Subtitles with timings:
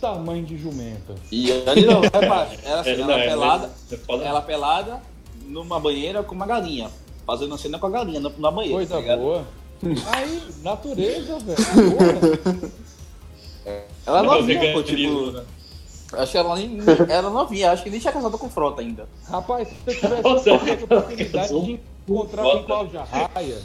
[0.00, 1.14] tamanho de jumenta.
[1.30, 4.24] E ali não, repara, ela, É, ela não, é, pelada, é foda.
[4.24, 5.00] ela pelada
[5.46, 6.90] numa banheira com uma galinha.
[7.26, 8.76] Fazendo a cena com a galinha na, na banheira.
[8.76, 9.44] Coisa tá boa.
[10.12, 11.58] Aí, natureza, velho.
[14.06, 15.30] Ela Não, novinha, pô, tipo.
[15.32, 15.44] né?
[16.12, 16.78] Acho que ela nem.
[17.08, 19.08] Ela novinha, acho que nem tinha casado com frota ainda.
[19.28, 23.58] Rapaz, se eu tivesse Nossa, essa oportunidade de encontrar com Cláudia Raia,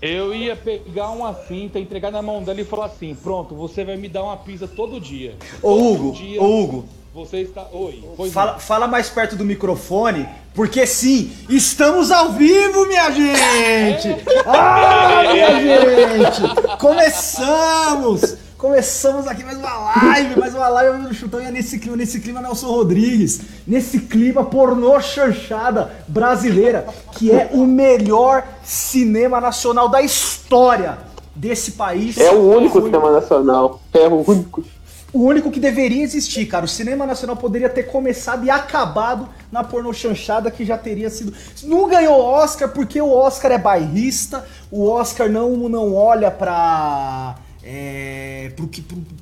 [0.00, 3.96] eu ia pegar uma cinta, entregar na mão dela e falar assim: pronto, você vai
[3.96, 5.34] me dar uma pizza todo dia.
[5.62, 7.66] Ô Todo Hugo, dia ô Hugo, Você está.
[7.72, 14.08] Oi, fala, fala mais perto do microfone, porque sim, estamos ao vivo, minha gente!
[14.46, 16.76] Ah, minha gente!
[16.78, 18.43] Começamos!
[18.64, 22.18] Começamos aqui mais uma live, mais uma live do Chutão e é nesse clima, nesse
[22.18, 30.00] clima Nelson Rodrigues, nesse clima pornô chanchada brasileira, que é o melhor cinema nacional da
[30.00, 30.96] história
[31.36, 32.16] desse país.
[32.16, 33.82] É o único Foi- tema nacional.
[33.92, 34.64] É o único.
[35.12, 36.64] o único que deveria existir, cara.
[36.64, 41.34] O cinema nacional poderia ter começado e acabado na porno chanchada que já teria sido.
[41.64, 47.34] Não ganhou Oscar porque o Oscar é bairrista, o Oscar não, não olha pra.
[47.66, 48.68] É, pro,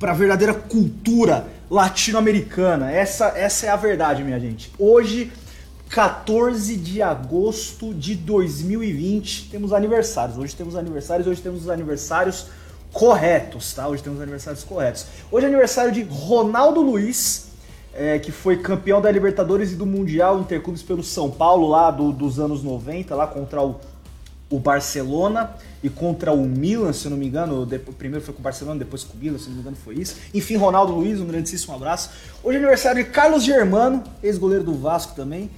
[0.00, 2.90] pra verdadeira cultura latino-americana.
[2.90, 4.72] Essa, essa é a verdade, minha gente.
[4.78, 5.30] Hoje,
[5.88, 10.36] 14 de agosto de 2020, temos aniversários.
[10.38, 12.46] Hoje temos aniversários, hoje temos os aniversários
[12.92, 13.86] corretos, tá?
[13.86, 15.06] Hoje temos aniversários corretos.
[15.30, 17.46] Hoje é aniversário de Ronaldo Luiz,
[17.94, 22.10] é, que foi campeão da Libertadores e do Mundial Interclubes pelo São Paulo lá do-
[22.12, 23.76] dos anos 90, lá contra o,
[24.50, 25.50] o Barcelona
[25.82, 27.66] e contra o Milan, se eu não me engano.
[27.98, 30.16] Primeiro foi com o Barcelona, depois com o Milan, se não me engano foi isso.
[30.32, 32.10] Enfim, Ronaldo Luiz, um grandíssimo abraço.
[32.42, 35.50] Hoje é aniversário de Carlos Germano, ex-goleiro do Vasco também.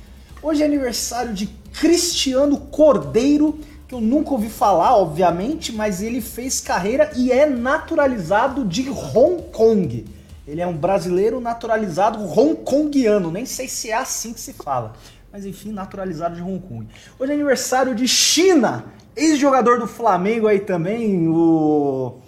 [0.42, 3.58] Hoje é aniversário de Cristiano Cordeiro,
[3.88, 9.42] que eu nunca ouvi falar, obviamente, mas ele fez carreira e é naturalizado de Hong
[9.52, 10.06] Kong.
[10.46, 14.94] Ele é um brasileiro naturalizado hongkongiano, nem sei se é assim que se fala.
[15.34, 16.86] Mas enfim, naturalizado de Hong Kong.
[17.18, 18.84] Hoje é aniversário de China,
[19.16, 22.18] ex-jogador do Flamengo aí também, o,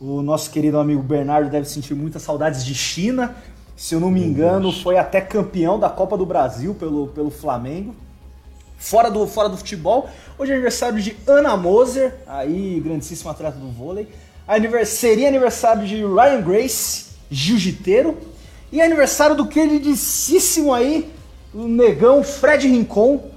[0.00, 3.36] o nosso querido amigo Bernardo deve sentir muitas saudades de China.
[3.76, 7.94] Se eu não me engano, foi até campeão da Copa do Brasil pelo, pelo Flamengo.
[8.76, 13.70] Fora do, fora do futebol, hoje é aniversário de Ana Moser, aí grandíssima atleta do
[13.70, 14.08] vôlei.
[14.48, 18.18] Anivers- seria aniversário de Ryan Grace, jiu-jiteiro.
[18.72, 21.08] E aniversário do queridíssimo aí,
[21.54, 23.30] o negão Fred Rincon.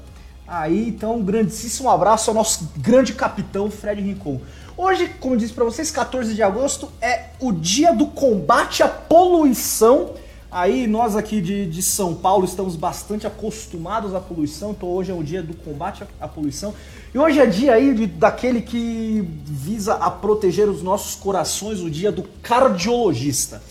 [0.48, 4.42] Aí, então, um grandíssimo abraço ao nosso grande capitão Fred Rincon.
[4.76, 8.88] Hoje, como eu disse pra vocês, 14 de agosto é o dia do combate à
[8.88, 10.12] poluição.
[10.52, 15.14] Aí nós aqui de, de São Paulo estamos bastante acostumados à poluição, então hoje é
[15.14, 16.74] o dia do combate à, à poluição.
[17.14, 21.90] E hoje é dia aí de- daquele que visa a proteger os nossos corações, o
[21.90, 23.62] dia do cardiologista.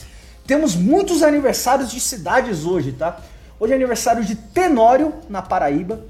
[0.47, 3.21] Temos muitos aniversários de cidades hoje, tá?
[3.61, 6.01] Hoje é aniversário de Tenório, na Paraíba.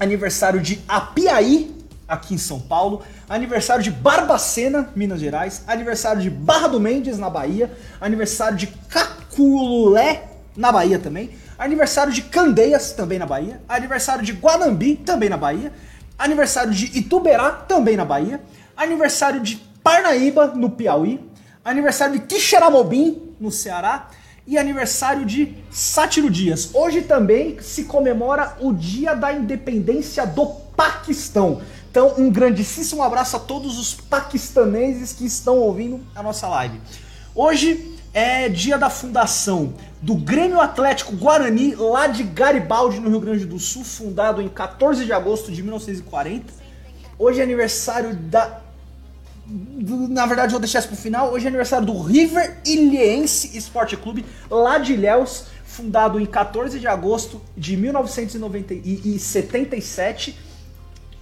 [0.00, 1.76] Aniversário de Apiaí,
[2.08, 3.02] aqui em São Paulo.
[3.28, 5.62] Aniversário de Barbacena, Minas Gerais.
[5.66, 7.70] Aniversário de Barra do Mendes, na Bahia.
[8.00, 11.36] Aniversário de Caculé, na Bahia também.
[11.58, 13.60] Aniversário de Candeias, também na Bahia.
[13.68, 15.70] Aniversário de Guanambi, também na Bahia.
[16.18, 18.40] Aniversário de Ituberá, também na Bahia.
[18.74, 21.20] Aniversário de Parnaíba, no Piauí.
[21.62, 24.08] Aniversário de Quixeramobim, no Ceará.
[24.48, 26.70] E aniversário de Sátiro Dias.
[26.72, 31.60] Hoje também se comemora o Dia da Independência do Paquistão.
[31.90, 36.80] Então, um grandíssimo abraço a todos os paquistaneses que estão ouvindo a nossa live.
[37.34, 43.44] Hoje é dia da fundação do Grêmio Atlético Guarani, lá de Garibaldi, no Rio Grande
[43.44, 46.54] do Sul, fundado em 14 de agosto de 1940.
[47.18, 48.62] Hoje é aniversário da.
[49.50, 51.32] Na verdade, vou deixar isso pro final.
[51.32, 56.86] Hoje é aniversário do River Ilhéense Esporte Clube, lá de Ilhéus, fundado em 14 de
[56.86, 60.38] agosto de 1977.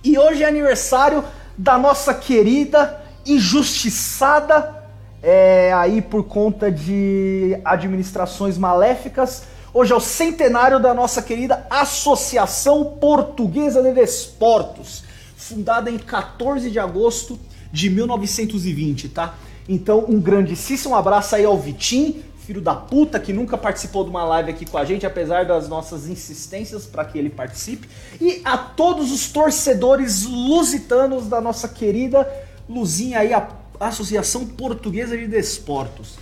[0.03, 1.23] E hoje é aniversário
[1.57, 4.75] da nossa querida, injustiçada,
[5.23, 9.45] é, aí por conta de administrações maléficas.
[9.73, 15.05] Hoje é o centenário da nossa querida Associação Portuguesa de Desportos,
[15.37, 17.39] fundada em 14 de agosto
[17.73, 19.35] de 1920, tá?
[19.69, 24.25] Então, um grandíssimo abraço aí ao Vitim, filho da puta, que nunca participou de uma
[24.25, 27.89] live aqui com a gente, apesar das nossas insistências para que ele participe.
[28.21, 32.27] E a todos os torcedores lusitanos da nossa querida
[32.69, 33.49] Luzinha aí, a
[33.81, 36.19] Associação Portuguesa de Desportos.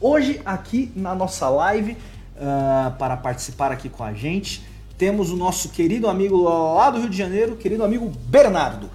[0.00, 1.96] Hoje, aqui na nossa live,
[2.38, 4.62] ah, para participar aqui com a gente,
[4.98, 8.90] temos o nosso querido amigo lá do Rio de Janeiro, querido amigo Bernardo.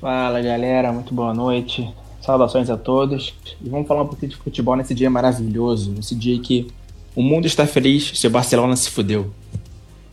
[0.00, 1.92] Fala galera, muito boa noite.
[2.20, 3.34] Saudações a todos.
[3.60, 5.90] E vamos falar um pouquinho de futebol nesse dia maravilhoso.
[5.90, 6.68] Nesse dia que
[7.16, 9.32] o mundo está feliz se o Barcelona se fudeu.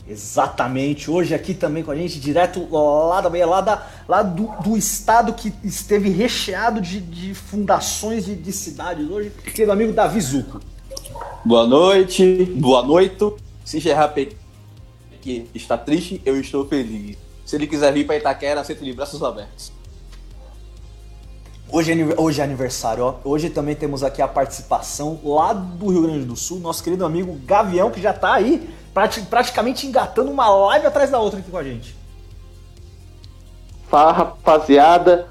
[0.08, 1.08] Exatamente.
[1.08, 5.32] Hoje aqui também com a gente, direto lá da lá, da, lá do, do estado
[5.32, 10.60] que esteve recheado de, de fundações de, de cidades hoje, querido amigo Davi Zuco.
[11.44, 13.32] Boa noite, boa noite.
[13.64, 14.36] Se Gerard
[15.20, 17.16] que está triste, eu estou feliz.
[17.44, 19.75] Se ele quiser vir para Itaquera, aceito de braços abertos.
[21.70, 23.14] Hoje é, hoje é aniversário, ó.
[23.24, 27.36] Hoje também temos aqui a participação lá do Rio Grande do Sul, nosso querido amigo
[27.44, 28.70] Gavião, que já está aí
[29.28, 31.94] praticamente engatando uma live atrás da outra aqui com a gente.
[33.90, 35.28] Fala rapaziada,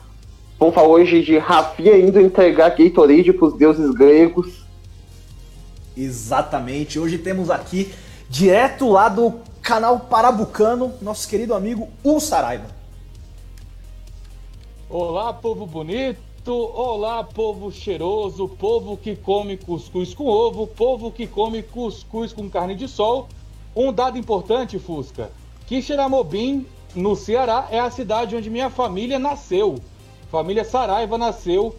[0.60, 4.66] vamos falar hoje de Rafinha indo entregar Gatorade para os deuses gregos.
[5.96, 7.94] Exatamente, hoje temos aqui,
[8.30, 12.66] direto lá do canal Parabucano, nosso querido amigo U Saraiva.
[14.98, 16.54] Olá, povo bonito!
[16.54, 22.76] Olá, povo cheiroso, povo que come cuscuz com ovo, povo que come cuscuz com carne
[22.76, 23.28] de sol
[23.76, 25.34] um dado importante, Fusca:
[25.68, 26.66] Quixeramobim,
[26.96, 29.76] no Ceará, é a cidade onde minha família nasceu.
[30.32, 31.76] Família Saraiva nasceu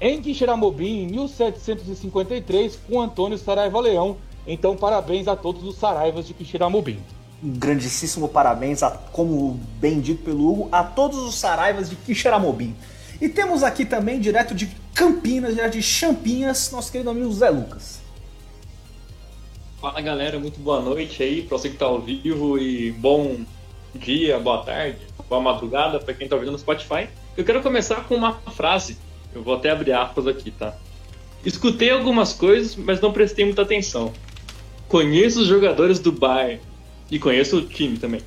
[0.00, 4.16] em Quixeramobim em 1753 com Antônio Saraiva Leão.
[4.44, 6.98] Então, parabéns a todos os Saraivas de Quixeramobim.
[7.42, 12.74] Um grandíssimo parabéns, a, como bem dito pelo Hugo, a todos os Saraivas de Quixeramobim.
[13.20, 18.00] E temos aqui também, direto de Campinas, direto de Champinhas, nosso querido amigo Zé Lucas.
[19.80, 23.38] Fala galera, muito boa noite aí para você que está ao vivo e bom
[23.94, 24.98] dia, boa tarde,
[25.28, 27.08] boa madrugada para quem está ouvindo no Spotify.
[27.36, 28.98] Eu quero começar com uma frase,
[29.32, 30.74] eu vou até abrir aspas aqui, tá?
[31.44, 34.12] Escutei algumas coisas, mas não prestei muita atenção.
[34.88, 36.60] Conheço os jogadores do Bayern
[37.10, 38.20] e conheço o time também.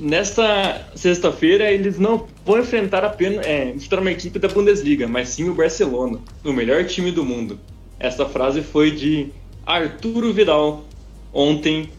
[0.00, 5.54] Nesta sexta-feira, eles não vão enfrentar apenas é, uma equipe da Bundesliga, mas sim o
[5.54, 7.58] Barcelona, o melhor time do mundo.
[7.98, 9.32] Essa frase foi de
[9.66, 10.84] Arturo Vidal
[11.32, 11.90] ontem,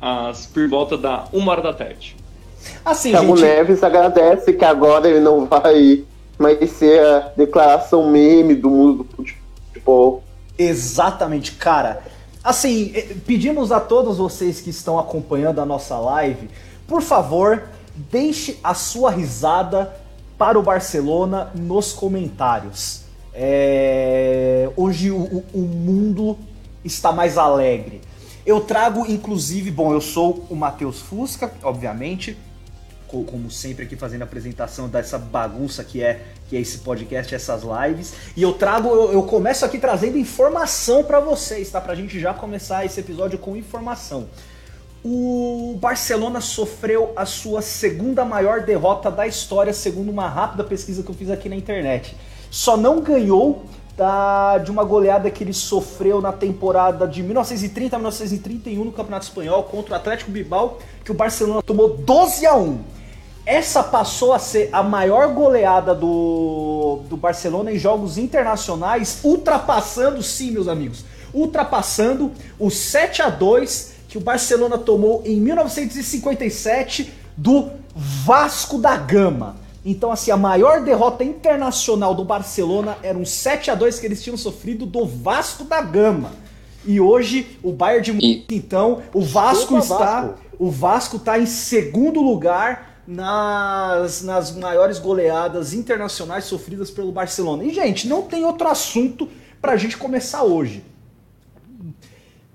[0.00, 2.14] às, por volta da uma hora da tarde.
[2.84, 3.46] Assim, Thiago gente...
[3.46, 6.04] Neves agradece que agora ele não vai
[6.38, 9.24] mais ser a declaração meme do mundo do
[9.72, 10.22] futebol.
[10.58, 12.02] Exatamente, cara.
[12.46, 16.48] Assim, eh, pedimos a todos vocês que estão acompanhando a nossa live,
[16.86, 17.64] por favor,
[18.08, 19.92] deixe a sua risada
[20.38, 23.02] para o Barcelona nos comentários.
[23.34, 24.70] É...
[24.76, 26.38] Hoje o, o mundo
[26.84, 28.00] está mais alegre.
[28.46, 32.38] Eu trago, inclusive, bom, eu sou o Matheus Fusca, obviamente,
[33.08, 37.62] como sempre aqui fazendo a apresentação dessa bagunça que é que é esse podcast, essas
[37.62, 38.14] lives.
[38.36, 41.80] E eu trago, eu, eu começo aqui trazendo informação para vocês, tá?
[41.80, 44.28] Pra gente já começar esse episódio com informação.
[45.04, 51.08] O Barcelona sofreu a sua segunda maior derrota da história, segundo uma rápida pesquisa que
[51.08, 52.16] eu fiz aqui na internet.
[52.50, 53.64] Só não ganhou
[53.96, 59.24] da, de uma goleada que ele sofreu na temporada de 1930 a 1931 no Campeonato
[59.24, 62.78] Espanhol contra o Atlético Bilbao, que o Barcelona tomou 12 a 1.
[63.46, 70.50] Essa passou a ser a maior goleada do, do Barcelona em jogos internacionais, ultrapassando, sim,
[70.50, 78.78] meus amigos, ultrapassando o 7 a 2 que o Barcelona tomou em 1957 do Vasco
[78.78, 79.65] da Gama.
[79.88, 84.20] Então, assim, a maior derrota internacional do Barcelona era um 7 a 2 que eles
[84.20, 86.32] tinham sofrido do Vasco da Gama.
[86.84, 90.38] E hoje o Bayern de Munique, então, o Vasco está, Vasco.
[90.58, 97.62] o Vasco está em segundo lugar nas, nas maiores goleadas internacionais sofridas pelo Barcelona.
[97.62, 99.28] E gente, não tem outro assunto
[99.62, 100.82] para a gente começar hoje.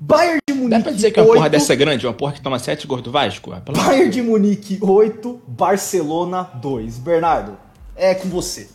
[0.03, 0.69] Bayern de Munique.
[0.71, 2.07] Dá pra dizer que 8, uma porra dessa é grande?
[2.07, 3.53] Uma porra que toma 7 gols do Vasco?
[3.53, 6.97] É, Bayern de Munique 8, Barcelona 2.
[6.97, 7.55] Bernardo,
[7.95, 8.67] é com você.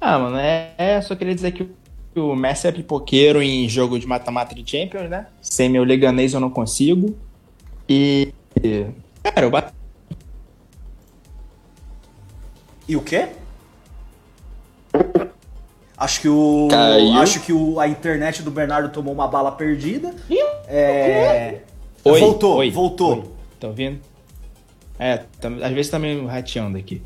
[0.00, 1.68] Ah, mano, é, é só queria dizer que
[2.14, 5.26] o Messi é pipoqueiro em jogo de mata-mata de Champions, né?
[5.40, 7.16] Sem meu leganês eu não consigo.
[7.88, 8.32] E.
[9.24, 9.74] Cara, eu bato.
[12.88, 13.28] E o quê?
[16.02, 16.66] Acho que o.
[16.68, 17.12] Caiu.
[17.12, 20.12] Acho que o, a internet do Bernardo tomou uma bala perdida.
[20.66, 21.60] É...
[22.04, 23.18] Oi, voltou, oi, voltou.
[23.18, 23.24] Oi.
[23.60, 24.00] Tá ouvindo?
[24.98, 27.00] É, tá, às vezes tá meio rateando aqui.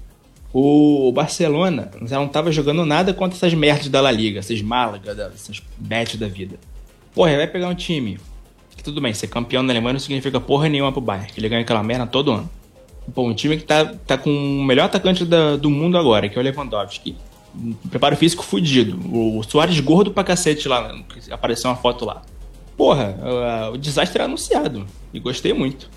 [0.50, 5.31] O Barcelona já não tava jogando nada contra essas merdas da La Liga, essas Málaga,
[5.35, 6.57] essas bet da vida.
[7.15, 8.19] Porra, vai pegar um time.
[8.75, 11.50] Que tudo bem, ser campeão da Alemanha não significa porra nenhuma pro Bayern, que ele
[11.50, 12.49] ganha aquela merda todo ano.
[13.15, 16.38] Pô, um time que tá, tá com o melhor atacante da, do mundo agora, que
[16.38, 17.15] é o Lewandowski
[17.56, 18.98] um preparo físico fudido.
[19.12, 20.94] O Soares gordo pra cacete lá,
[21.30, 22.22] apareceu uma foto lá.
[22.76, 23.16] Porra,
[23.70, 24.86] uh, o desastre era anunciado.
[25.12, 25.88] E gostei muito.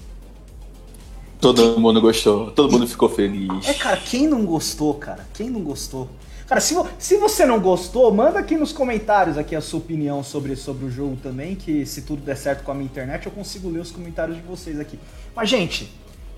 [1.41, 3.67] Todo mundo gostou, todo mundo ficou feliz.
[3.67, 5.25] É, cara, quem não gostou, cara?
[5.33, 6.09] Quem não gostou?
[6.47, 10.23] Cara, se, vo- se você não gostou, manda aqui nos comentários aqui a sua opinião
[10.23, 13.31] sobre, sobre o jogo também, que se tudo der certo com a minha internet, eu
[13.31, 14.99] consigo ler os comentários de vocês aqui.
[15.35, 15.89] Mas, gente,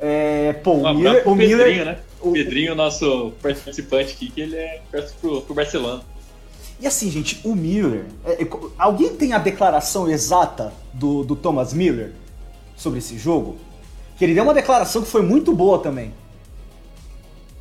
[0.02, 1.24] é, pô, Um o Miller...
[1.24, 2.00] pro O Miller Pedrinho, né?
[2.22, 6.02] o- Pedrinho, nosso participante aqui, que ele é perto pro, pro Barcelona.
[6.80, 8.06] E assim, gente, o Miller...
[8.26, 12.12] é, é, alguém tem a declaração exata do, do Thomas Miller
[12.76, 13.58] sobre esse jogo?
[14.18, 16.12] Que ele deu uma declaração que foi muito boa também.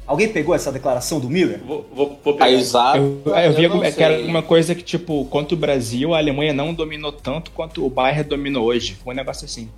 [0.07, 1.61] Alguém pegou essa declaração do Miller?
[1.65, 2.47] Vou, vou, vou pegar.
[2.47, 2.99] A exata.
[2.99, 6.19] Eu, eu vi não alguma- que era uma coisa que, tipo, contra o Brasil, a
[6.19, 8.97] Alemanha não dominou tanto quanto o Bayern dominou hoje.
[9.05, 9.69] Foi um negócio assim.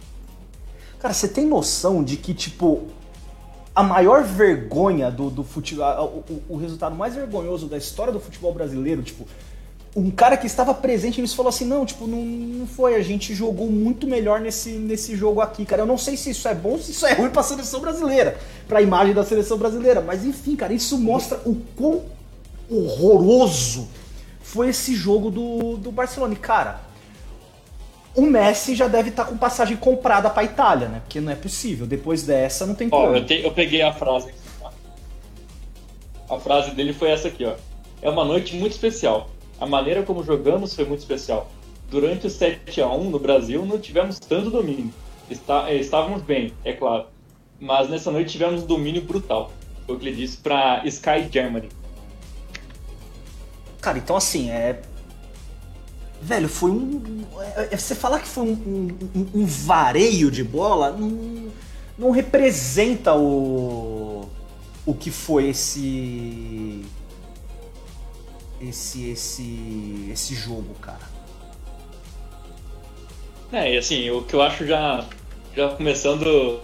[1.03, 2.85] Cara, você tem noção de que, tipo,
[3.75, 6.25] a maior vergonha do, do futebol.
[6.49, 9.27] O, o- resultado mais vergonhoso da história do futebol brasileiro, tipo,
[9.97, 13.35] um cara que estava presente nisso falou assim: não, tipo, não, não foi, a gente
[13.35, 15.83] jogou muito melhor nesse, nesse jogo aqui, cara.
[15.83, 18.81] Eu não sei se isso é bom, se isso é ruim pra seleção brasileira, pra
[18.81, 22.03] imagem da seleção brasileira, mas enfim, cara, isso mostra o quão
[22.71, 23.89] horroroso
[24.41, 26.33] foi esse jogo do, do Barcelona.
[26.35, 26.81] E, cara,
[28.15, 31.01] o Messi já deve estar com passagem comprada pra Itália, né?
[31.01, 31.87] Porque não é possível.
[31.87, 33.17] Depois dessa, não tem Ó, como.
[33.17, 34.71] eu, te- eu peguei a frase aqui, tá?
[36.35, 37.55] A frase dele foi essa aqui, ó.
[38.03, 39.31] É uma noite muito especial.
[39.61, 41.51] A maneira como jogamos foi muito especial.
[41.91, 44.93] Durante o 7x1 no Brasil, não tivemos tanto domínio.
[45.31, 47.07] Está- eh, estávamos bem, é claro.
[47.61, 49.53] Mas nessa noite tivemos um domínio brutal.
[49.87, 51.69] Foi o que ele disse pra Sky Germany.
[53.81, 54.81] Cara, então assim, é.
[56.23, 57.25] Velho, foi um.
[57.57, 58.53] é- é- Você falar que foi um,
[59.15, 61.49] um- um- vareio de bola não,
[61.99, 64.29] não representa o.
[64.87, 66.85] O que foi esse.
[68.61, 69.11] Esse.
[69.11, 70.09] Esse.
[70.13, 71.11] Esse jogo, cara.
[73.53, 75.05] É, e assim, o que eu acho já,
[75.57, 76.61] já começando.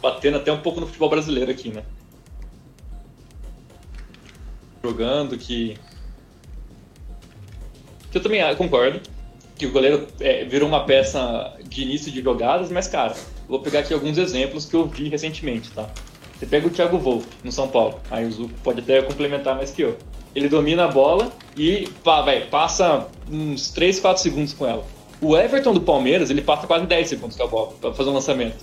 [0.00, 1.82] batendo até um pouco no futebol brasileiro aqui, né?
[4.82, 5.78] Jogando que.
[8.14, 9.00] Que eu também ah, concordo
[9.56, 13.14] que o goleiro é, virou uma peça de início de jogadas, mas cara,
[13.48, 15.88] vou pegar aqui alguns exemplos que eu vi recentemente, tá?
[16.38, 19.70] Você pega o Thiago Volpe no São Paulo, aí o Zuco pode até complementar mais
[19.70, 19.96] que eu.
[20.34, 24.84] Ele domina a bola e pá, vai, passa uns 3, 4 segundos com ela.
[25.20, 28.14] O Everton do Palmeiras, ele passa quase 10 segundos com a bola pra fazer um
[28.14, 28.56] lançamento.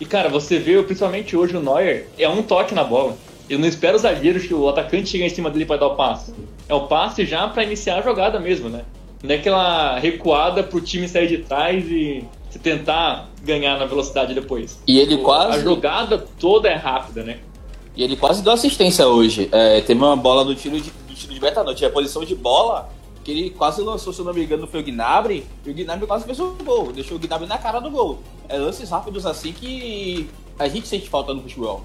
[0.00, 3.16] E cara, você vê, principalmente hoje o Neuer, é um toque na bola.
[3.48, 5.96] Ele não espera o zagueiro que o atacante chegue em cima dele para dar o
[5.96, 6.32] passe.
[6.68, 8.84] É o passe já para iniciar a jogada mesmo, né?
[9.22, 14.34] Não é aquela recuada pro time sair de trás e se tentar ganhar na velocidade
[14.34, 14.78] depois.
[14.86, 17.38] E ele O- quase- A jogada toda é rápida, né?
[17.96, 19.48] E ele quase deu assistência hoje.
[19.50, 21.74] É, teve uma bola no tiro de, do tiro de meta, não.
[21.74, 22.88] Tinha posição de bola
[23.24, 25.44] que ele quase lançou, se eu não me engano, foi o Gnabry.
[25.66, 26.92] E o Gnabry quase fez o gol.
[26.92, 28.20] Deixou o Gnabry na cara do gol.
[28.48, 31.82] É lances rápidos assim que a gente sente falta no futebol.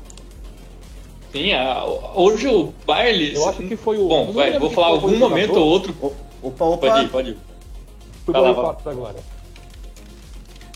[1.31, 3.33] Sim, a- hoje o Bayern.
[3.33, 5.95] Eu acho que foi o- Bom, vai, vou falar algum momento ou outro.
[6.43, 6.87] Opa, opa.
[6.87, 7.37] Pode ir, pode ir.
[8.25, 9.15] Fui fato agora.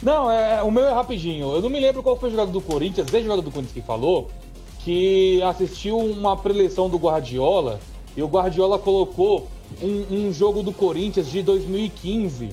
[0.01, 1.53] Não, é, o meu é rapidinho.
[1.53, 3.74] Eu não me lembro qual foi o jogador do Corinthians, desde o jogador do Corinthians
[3.74, 4.29] que falou,
[4.83, 7.79] que assistiu uma preleção do Guardiola
[8.15, 9.47] e o Guardiola colocou
[9.81, 12.50] um, um jogo do Corinthians de 2015.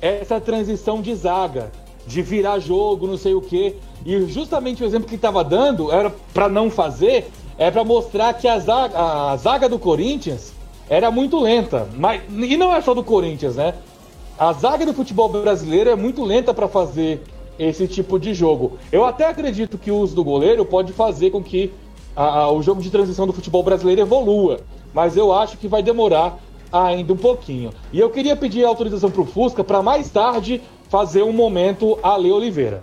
[0.00, 1.72] Essa transição de zaga,
[2.06, 3.76] de virar jogo, não sei o quê.
[4.04, 8.46] E justamente o exemplo que estava dando era para não fazer, é para mostrar que
[8.46, 10.52] a zaga, a zaga do Corinthians
[10.88, 11.88] era muito lenta.
[11.96, 13.74] Mas, e não é só do Corinthians, né?
[14.38, 17.22] A zaga do futebol brasileiro é muito lenta para fazer
[17.58, 18.78] esse tipo de jogo.
[18.92, 21.72] Eu até acredito que o uso do goleiro pode fazer com que
[22.14, 24.60] a- a- o jogo de transição do futebol brasileiro evolua,
[24.94, 26.38] mas eu acho que vai demorar
[26.72, 27.70] ainda um pouquinho.
[27.92, 32.30] E eu queria pedir autorização para o Fusca para mais tarde fazer um momento Ale
[32.30, 32.82] Oliveira.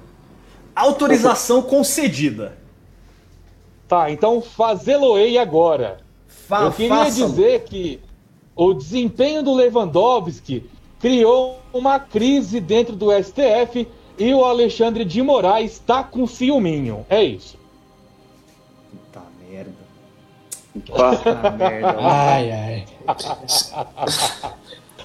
[0.75, 2.57] Autorização concedida.
[3.87, 5.99] Tá, então fazê-lo-ei agora.
[6.47, 7.29] Fa Eu queria faça-lo.
[7.29, 7.99] dizer que
[8.55, 13.87] o desempenho do Lewandowski criou uma crise dentro do STF
[14.17, 17.05] e o Alexandre de Moraes está com ciúminho.
[17.09, 17.57] É isso.
[18.91, 19.73] Puta merda.
[20.73, 21.97] Puta merda.
[21.99, 22.85] Ai, ai.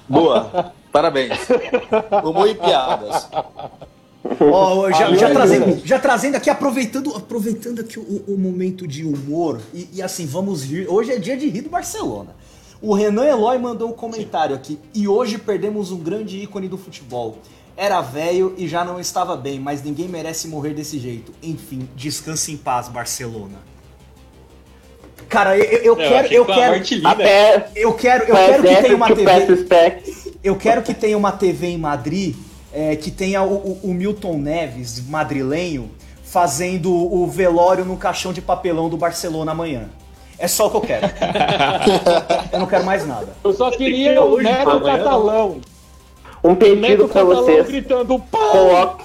[0.07, 1.39] Boa, parabéns.
[2.23, 3.29] Humor e piadas.
[4.23, 9.59] Ó, já, já trazendo, já trazendo aqui, aproveitando, aproveitando aqui o, o momento de humor,
[9.73, 10.87] e, e assim, vamos rir.
[10.87, 12.35] Hoje é dia de rir do Barcelona.
[12.81, 14.79] O Renan Eloy mandou um comentário aqui.
[14.93, 17.37] E hoje perdemos um grande ícone do futebol.
[17.77, 21.31] Era velho e já não estava bem, mas ninguém merece morrer desse jeito.
[21.41, 23.59] Enfim, descanse em paz, Barcelona.
[25.29, 26.75] Cara, eu, eu É, quero, eu quero,
[27.75, 29.25] eu quero, eu quero que tenha uma TV.
[30.43, 32.35] Eu quero que tenha uma TV em Madrid
[32.73, 35.91] é, que tenha o, o- o Milton Neves, madrilenho,
[36.23, 39.89] fazendo o velório no caixão de papelão do Barcelona amanhã.
[40.39, 41.07] É só o que eu quero.
[42.51, 43.27] eu não quero mais nada.
[43.43, 45.57] Eu só queria o Neto amanhã, Catalão.
[46.43, 47.67] Um O pedido Catalão vocês.
[47.67, 48.17] gritando!
[48.31, 49.03] Coloque,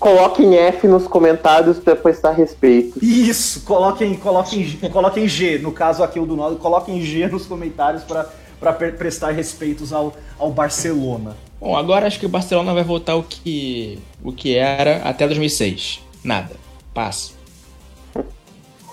[0.00, 2.98] coloquem F nos comentários pra prestar respeito.
[3.04, 8.02] Isso, coloquem, coloquem, coloquem G, no caso aqui o do Naldo, coloquem G nos comentários
[8.04, 11.36] pre- prestar respeitos ao, ao Barcelona.
[11.60, 16.00] Bom, agora acho que o Barcelona vai voltar o que, o que era até 2006.
[16.22, 16.54] Nada.
[16.94, 17.36] Passo.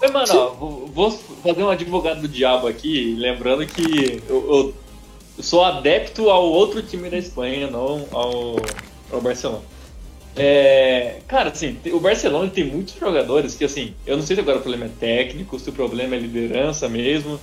[0.01, 1.11] Mas, mano, ó, vou, vou
[1.43, 4.73] fazer um advogado do diabo aqui, lembrando que eu,
[5.37, 8.55] eu sou adepto ao outro time da Espanha, não ao,
[9.11, 9.63] ao Barcelona.
[10.35, 14.57] É, cara, assim, o Barcelona tem muitos jogadores que, assim, eu não sei se agora
[14.57, 17.39] o problema é técnico, se o problema é liderança mesmo,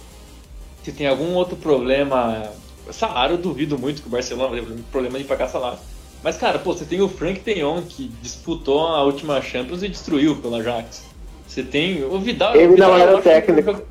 [0.85, 2.51] se tem algum outro problema.
[2.91, 5.79] Salário, eu duvido muito que o Barcelona vai ter problema de pagar salário.
[6.23, 10.37] Mas, cara, pô, você tem o Frank Teon, que disputou a última Champions e destruiu
[10.37, 11.05] pelo Ajax.
[11.47, 12.55] Você tem o Vidal.
[12.55, 13.83] Ele o Vidal não era acho que técnico.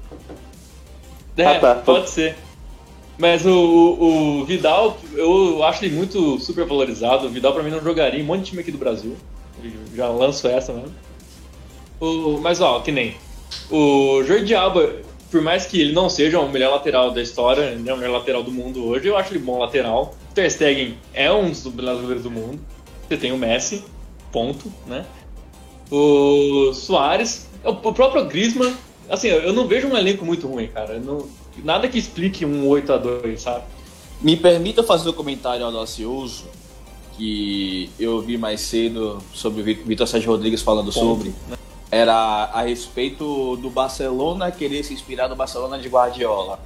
[1.37, 1.75] É, Ah, tá.
[1.75, 2.35] pode ser.
[3.17, 7.27] Mas o, o, o Vidal, eu acho ele muito super valorizado.
[7.27, 9.15] O Vidal pra mim não jogaria em um monte de time aqui do Brasil.
[9.63, 10.93] Eu Já lanço essa mesmo.
[11.99, 13.15] O, mas ó, que nem.
[13.69, 14.91] O Jordi Alba,
[15.31, 18.17] por mais que ele não seja o melhor lateral da história, ele é o melhor
[18.19, 20.13] lateral do mundo hoje, eu acho ele bom lateral.
[20.29, 22.59] O Ter Stegen é um dos melhores goleiros do mundo.
[23.07, 23.83] Você tem o Messi,
[24.31, 25.05] ponto, né?
[25.89, 28.73] O Soares, o próprio Griezmann,
[29.09, 30.99] assim, eu não vejo um elenco muito ruim, cara.
[30.99, 31.27] Não-
[31.63, 33.63] nada que explique um 8 a 2 sabe?
[34.21, 36.45] Me permita fazer um comentário audacioso
[37.17, 41.33] que eu vi mais cedo sobre o Vit- Vitor Sérgio Rodrigues falando sobre.
[41.91, 46.57] Era a respeito do Barcelona querer se inspirar no Barcelona de Guardiola.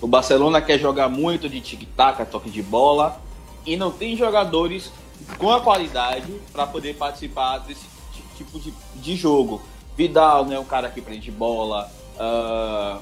[0.00, 3.18] O Barcelona quer jogar muito de tic-tac, toque de bola,
[3.64, 4.92] e não tem jogadores
[5.38, 9.62] com a qualidade para poder participar desse ti- tipo de, de jogo.
[9.96, 11.90] Vidal não é um cara que prende bola.
[12.18, 12.98] ah,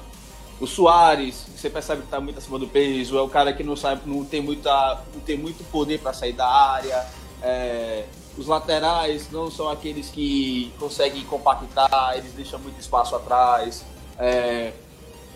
[0.59, 3.75] o Soares, você percebe que está muito acima do peso, é um cara que não
[3.75, 7.05] sabe, não tem, muita, não tem muito poder para sair da área.
[7.41, 8.05] é,
[8.37, 13.83] os laterais não são aqueles que conseguem compactar, eles deixam muito espaço atrás.
[14.17, 14.71] É,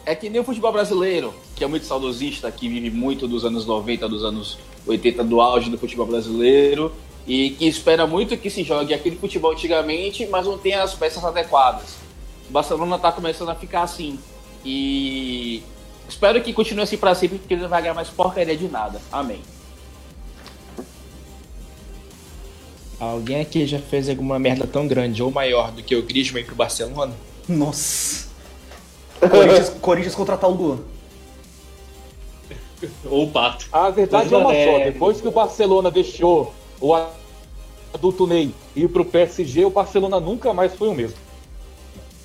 [0.05, 3.65] é que nem o futebol brasileiro, que é muito saudosista, que vive muito dos anos
[3.65, 6.91] 90, dos anos 80, do auge do futebol brasileiro,
[7.27, 11.23] e que espera muito que se jogue aquele futebol antigamente, mas não tem as peças
[11.23, 11.95] adequadas.
[12.47, 14.19] O Barcelona está começando a ficar assim.
[14.63, 15.63] E
[16.07, 19.01] espero que continue assim para sempre, porque ele não vai ganhar mais porcaria de nada.
[19.11, 19.41] Amém.
[23.11, 26.45] Alguém aqui já fez alguma merda tão grande ou maior do que o Griezmann ir
[26.45, 27.13] pro Barcelona?
[27.47, 28.27] Nossa.
[29.19, 30.79] Corinthians, Corinthians contratar o Luan.
[33.09, 33.65] Ou o Pato.
[33.71, 34.77] A verdade é uma mano, só.
[34.79, 36.93] é- Depois que o Barcelona deixou o
[37.93, 41.17] adulto Ney ir pro PSG, o Barcelona nunca mais foi o mesmo.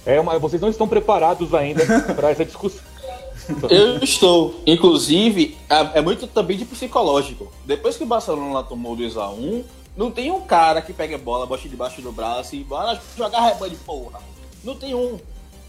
[0.05, 2.81] É uma, vocês não estão preparados ainda para essa discussão.
[3.69, 4.61] Eu estou.
[4.67, 7.51] Inclusive, é é muito também de psicológico.
[7.65, 9.63] Depois que o Barcelona tomou 2x1,
[9.97, 13.41] não tem um cara que pega a bola, bote debaixo do braço e bora jogar
[13.43, 14.21] rebanho, porra.
[14.65, 15.19] Não tem um.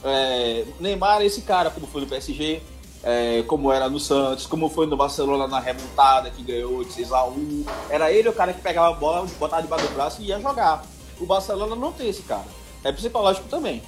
[0.04, 2.62] É, Neymar é esse cara, como foi no PSG,
[3.04, 7.66] é, como era no Santos, como foi no Barcelona na remontada, que ganhou de 6x1.
[7.90, 10.84] Era ele o cara que pegava a bola, botava debaixo do braço e ia jogar.
[11.20, 12.46] O Barcelona não tem esse cara.
[12.84, 13.82] É psicológico também.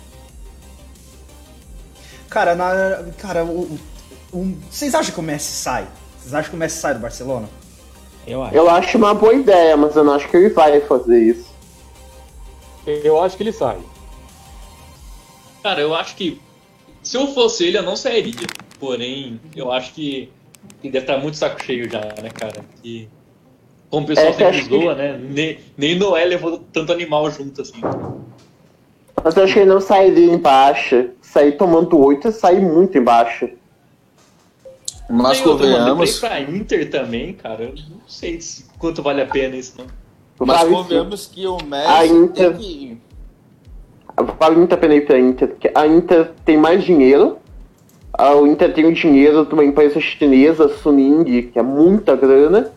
[2.29, 2.71] Cara, na,
[3.17, 3.79] cara, o,
[4.31, 5.87] o- vocês acham que o Messi sai?
[6.19, 7.47] Vocês acham que o Messi sai do Barcelona?
[8.25, 8.55] Eu acho.
[8.55, 11.51] Eu acho uma boa ideia, mas eu não acho que ele vai fazer isso.
[12.85, 13.77] Eu acho que ele sai.
[15.61, 16.41] Cara, eu acho que
[17.01, 18.47] se eu fosse ele, eu não sairia.
[18.79, 20.29] Porém, eu acho que
[20.83, 22.61] ele deve estar muito saco cheio já, né, cara?
[22.81, 23.07] Que
[23.89, 25.17] como o pessoal É, sempre acho que- zoa, né?
[25.21, 27.79] Nem, nem Noé levou tanto animal junto assim.
[29.23, 31.11] Mas eu acho que ele não sairia em baixa.
[31.21, 33.49] Sair tomando 8 é sair muito em baixa.
[35.15, 36.19] Mas Tem convenhamos.
[36.19, 39.85] pra Inter também, cara, eu não sei se- quanto vale a pena isso, não.
[40.39, 42.97] Mas Vale convenhamos que o Messi A Inter- tem que.
[44.39, 47.37] Vale muito a pena ir pra Inter, porque a Inter tem mais dinheiro.
[48.11, 52.71] A o Inter tem o dinheiro de uma empresa chinesa, Suning, que é muita grana.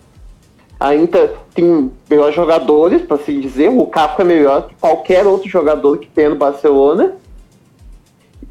[0.79, 3.69] A Inter tem melhores jogadores, para assim dizer.
[3.71, 7.15] O Kafka é melhor que qualquer outro jogador que tem no Barcelona.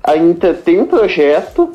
[0.04, 1.72] A Inter tem um projeto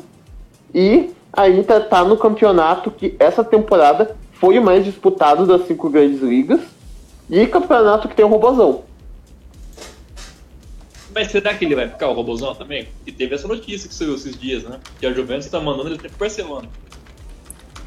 [0.73, 5.89] e a Inter tá no campeonato que essa temporada foi o mais disputado das cinco
[5.89, 6.61] grandes ligas.
[7.29, 8.83] E campeonato que tem o Robozão.
[11.13, 12.87] Mas será que ele vai ficar o Robozão também?
[13.05, 14.79] E teve essa notícia que saiu esses dias, né?
[14.99, 16.67] Que a Juventus tá mandando ele pro Barcelona.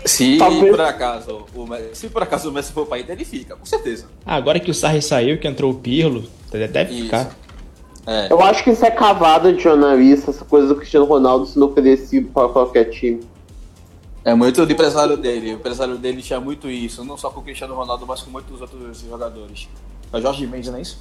[0.04, 3.24] Se Talvez- por acaso o Messi, se por acaso o Messi for pra Inter, ele
[3.24, 4.06] fica, com certeza.
[4.24, 7.04] Ah, agora que o Sarri saiu, que entrou o Pirlo, deve Isso.
[7.04, 7.34] ficar.
[8.06, 8.30] É.
[8.30, 12.28] Eu acho que isso é cavada de jornalista, essa coisa do Cristiano Ronaldo sendo oferecido
[12.28, 13.20] para qualquer time.
[14.24, 15.52] É muito do empresário dele.
[15.52, 18.60] O empresário dele tinha muito isso, não só com o Cristiano Ronaldo, mas com muitos
[18.60, 19.68] outros jogadores.
[20.12, 20.98] É o Jorge Mendes, não é isso?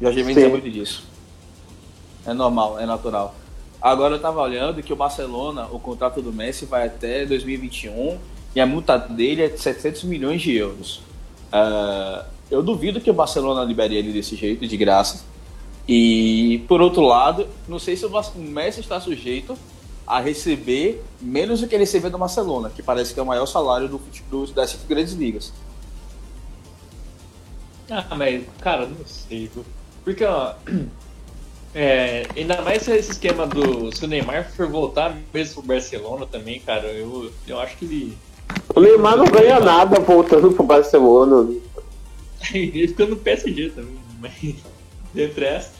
[0.00, 0.48] Jorge Mendes Sim.
[0.48, 1.04] é muito disso.
[2.26, 3.34] É normal, é natural.
[3.80, 8.18] Agora eu tava olhando que o Barcelona, o contrato do Messi vai até 2021
[8.54, 11.00] e a multa dele é de 700 milhões de euros.
[11.52, 15.24] Ah, eu duvido que o Barcelona libere ele desse jeito, de graça.
[15.88, 19.56] E, por outro lado, não sei se o Messi está sujeito
[20.06, 23.46] a receber menos do que ele recebeu do Barcelona, que parece que é o maior
[23.46, 25.52] salário do, do- das cinco grandes ligas.
[27.90, 29.50] Ah, mas, cara, não sei?
[30.04, 30.54] Porque, ó.
[31.78, 33.94] É, ainda mais se esse esquema do.
[33.94, 38.18] Se o Neymar for voltar mesmo pro Barcelona também, cara, eu, eu acho que ele.
[38.74, 41.52] O Neymar não ganha nada voltando pro Barcelona.
[42.54, 44.32] ele fica no PSG também, mas.
[45.14, 45.72] Entre essa.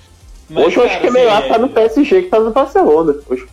[0.51, 3.15] Mas, Hoje eu acho que é melhor estar no PSG que tá no Barcelona.
[3.27, 3.47] Hoje.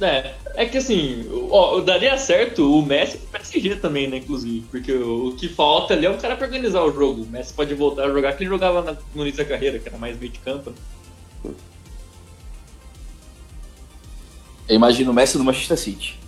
[0.00, 4.92] É, é que assim, ó, daria certo o Messi pro PSG também, né, inclusive, porque
[4.92, 7.22] o, que falta ali é um cara pra organizar o jogo.
[7.22, 9.88] O Messi pode voltar a jogar que ele jogava na- no início da carreira, que
[9.88, 10.70] era mais meio de campo.
[10.70, 11.52] né?
[14.68, 16.18] Eu imagino o Messi no Manchester City.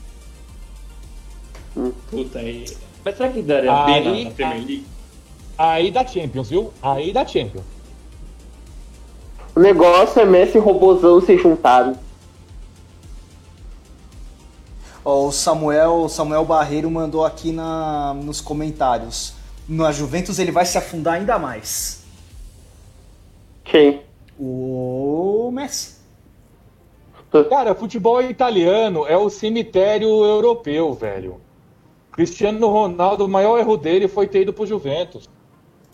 [2.11, 2.65] Puta aí.
[3.05, 4.87] Mas será que daria Aí- bem na, na Premier League?
[5.57, 6.73] Aí da Champions, viu?
[6.83, 7.65] Aí da Champions.
[9.55, 11.95] O negócio é Messi e Robozão se juntarem.
[15.05, 19.35] Ó, o Samuel, Samuel Barreiro mandou aqui na, nos comentários.
[19.69, 22.05] Na Juventus ele vai se afundar ainda mais.
[23.65, 24.03] Quem?
[24.39, 26.01] O Messi.
[27.49, 31.41] Cara, futebol italiano é o cemitério europeu, velho.
[32.13, 35.29] Cristiano Ronaldo, o maior erro dele foi ter ido pro Juventus.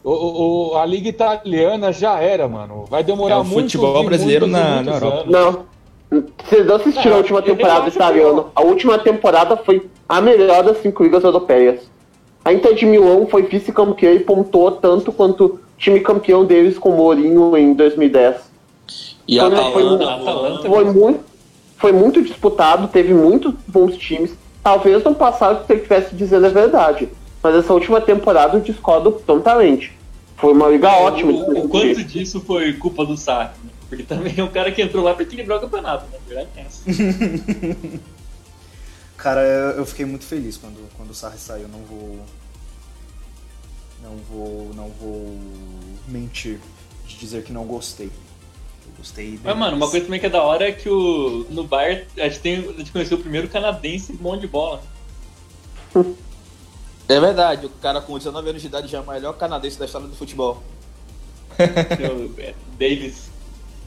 [0.02, 2.84] O, o- a liga italiana já era, mano.
[2.88, 5.24] Vai demorar É o muito futebol brasileiro na- na Europa.
[5.30, 5.66] Não.
[6.10, 8.42] Vocês não assistiram É, a última temporada italiana.
[8.44, 11.80] que A última temporada foi a melhor das cinco ligas europeias.
[12.44, 16.90] A Inter de Milão foi vice-campeã e pontuou tanto quanto o time campeão deles com
[16.90, 18.36] o Mourinho em 2010.
[19.26, 21.20] E a Quando foi Atalanta, a Atalanta- Foi muito,
[21.76, 24.32] foi muito disputado, teve muitos bons times.
[24.64, 27.08] Talvez no passado se ele estivesse dizendo a verdade.
[27.42, 29.92] Mas essa última temporada eu discordo totalmente.
[30.36, 31.32] Foi uma liga ótima.
[31.32, 33.50] de O, o quanto disso foi culpa do Sarri?
[33.88, 36.18] Porque também é um cara que entrou lá pra equilibrar o campeonato, né?
[36.18, 36.82] A verdade é essa.
[39.16, 41.66] Cara, eu, fiquei muito feliz quando, quando o Sarri saiu.
[41.68, 42.20] Não vou.
[44.02, 44.70] Não vou.
[44.74, 45.38] Não vou
[46.06, 46.60] mentir
[47.06, 48.06] de dizer que não gostei.
[48.06, 51.64] Eu gostei Mas, mano, uma coisa também que é da hora é que o, no
[51.64, 54.82] Bayern a gente, tem, a gente conheceu o primeiro canadense bom de bola.
[57.08, 59.86] É verdade, o cara com 19 anos de idade já é o melhor canadense da
[59.86, 60.62] história do futebol.
[62.78, 63.27] Davis.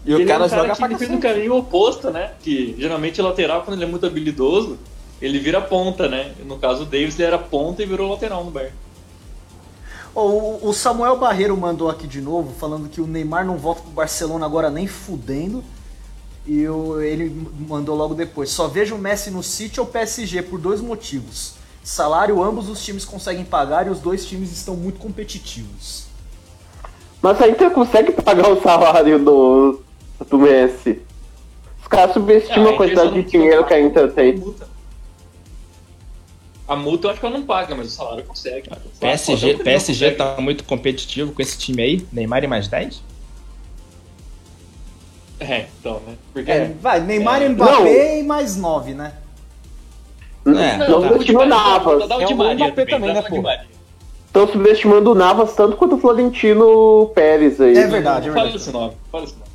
[0.05, 1.11] E o ele cara é um cara joga que pra cacete.
[1.13, 2.31] um caminho oposto, né?
[2.41, 4.79] Que geralmente o lateral, quando ele é muito habilidoso,
[5.21, 6.33] ele vira ponta, né?
[6.45, 8.73] No caso, o Davis ele era ponta e virou lateral no Bayern.
[10.13, 13.91] O, o Samuel Barreiro mandou aqui de novo, falando que o Neymar não volta pro
[13.91, 15.63] Barcelona agora nem fudendo.
[16.45, 17.29] E o- ele
[17.69, 18.49] mandou logo depois.
[18.49, 21.53] Só vejo o Messi no City ou PSG por dois motivos.
[21.83, 26.05] Salário ambos os times conseguem pagar e os dois times estão muito competitivos.
[27.21, 29.79] Mas a Inter consegue pagar o salário do,
[30.29, 31.01] do Messi.
[31.81, 34.35] Os caras subestimam Ah, a quantidade de não dinheiro que a Inter tem.
[34.37, 34.69] multa.
[36.67, 38.69] A multa eu acho que ela não paga, mas o salário consegue.
[38.69, 38.81] cara.
[38.99, 40.35] PSG, não PSG consegue.
[40.35, 42.07] tá muito competitivo com esse time aí.
[42.13, 43.03] Neymar e mais 10?
[45.39, 46.15] É, então, né?
[46.33, 46.51] Porque.
[46.51, 47.45] É, vai, Neymar É.
[47.45, 49.13] e Mbappé e mais nove, né?
[50.45, 51.09] É, Não, tá.
[51.09, 52.07] subestimam o Navas.
[52.07, 53.43] Dá o É Di o Maria Mbappé também, né, pô?
[54.27, 57.77] Estão subestimando o Navas tanto quanto o Florentino Pérez aí.
[57.77, 58.55] É verdade, é Fala verdade.
[58.63, 59.50] esse nome, fala esse nome.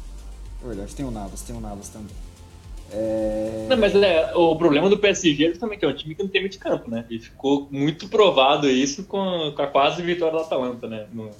[0.62, 2.14] É verdade, tem o Navas, tem o Navas também.
[2.92, 3.66] É...
[3.68, 6.40] Não, mas é, o problema do PSG é justamente é um time que não tem
[6.40, 7.04] meio de campo, né?
[7.10, 11.06] E ficou muito provado isso com, com a quase vitória da Atalanta, né?
[11.12, 11.30] No-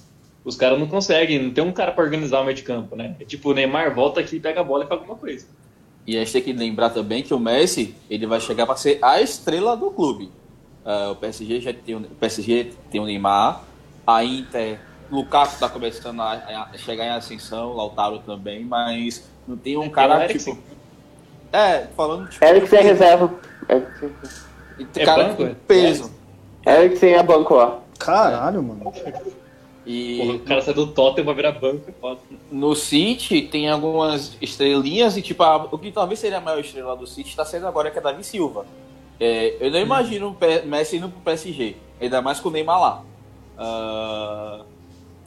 [0.43, 3.15] os caras não conseguem, não tem um cara pra organizar o meio de campo, né?
[3.19, 5.45] É tipo, o Neymar volta aqui, pega a bola e faz alguma coisa.
[6.05, 8.97] E a gente tem que lembrar também que o Messi ele vai chegar para ser
[9.01, 10.31] a estrela do clube.
[10.85, 13.61] Ah, o PSG já tem o, o PSG tem o Neymar,
[14.05, 14.79] a Inter,
[15.11, 19.91] Lukaku está começando a, a chegar em ascensão, Lautaro também, mas não tem um o
[19.91, 20.55] cara Eriksen.
[20.55, 20.67] tipo.
[21.51, 22.43] É, falando tipo.
[22.43, 23.33] Eriksen é reserva.
[23.69, 24.13] Eriksen-
[24.95, 25.55] É cara banco, com é?
[25.67, 26.11] peso.
[26.65, 27.79] Eriksen é banco lá.
[27.97, 28.93] Caralho, mano.
[29.85, 32.19] E Porra, o cara sai do Tottenham pra virar banco, é foda.
[32.51, 36.93] no City tem algumas estrelinhas e tipo, a- o que talvez seria a maior estrela
[36.97, 38.65] do City está sendo agora que é Davi Silva.
[39.19, 43.03] É, eu não imagino o Messi indo pro PSG, ainda mais com o Neymar lá.
[43.57, 44.61] Ah,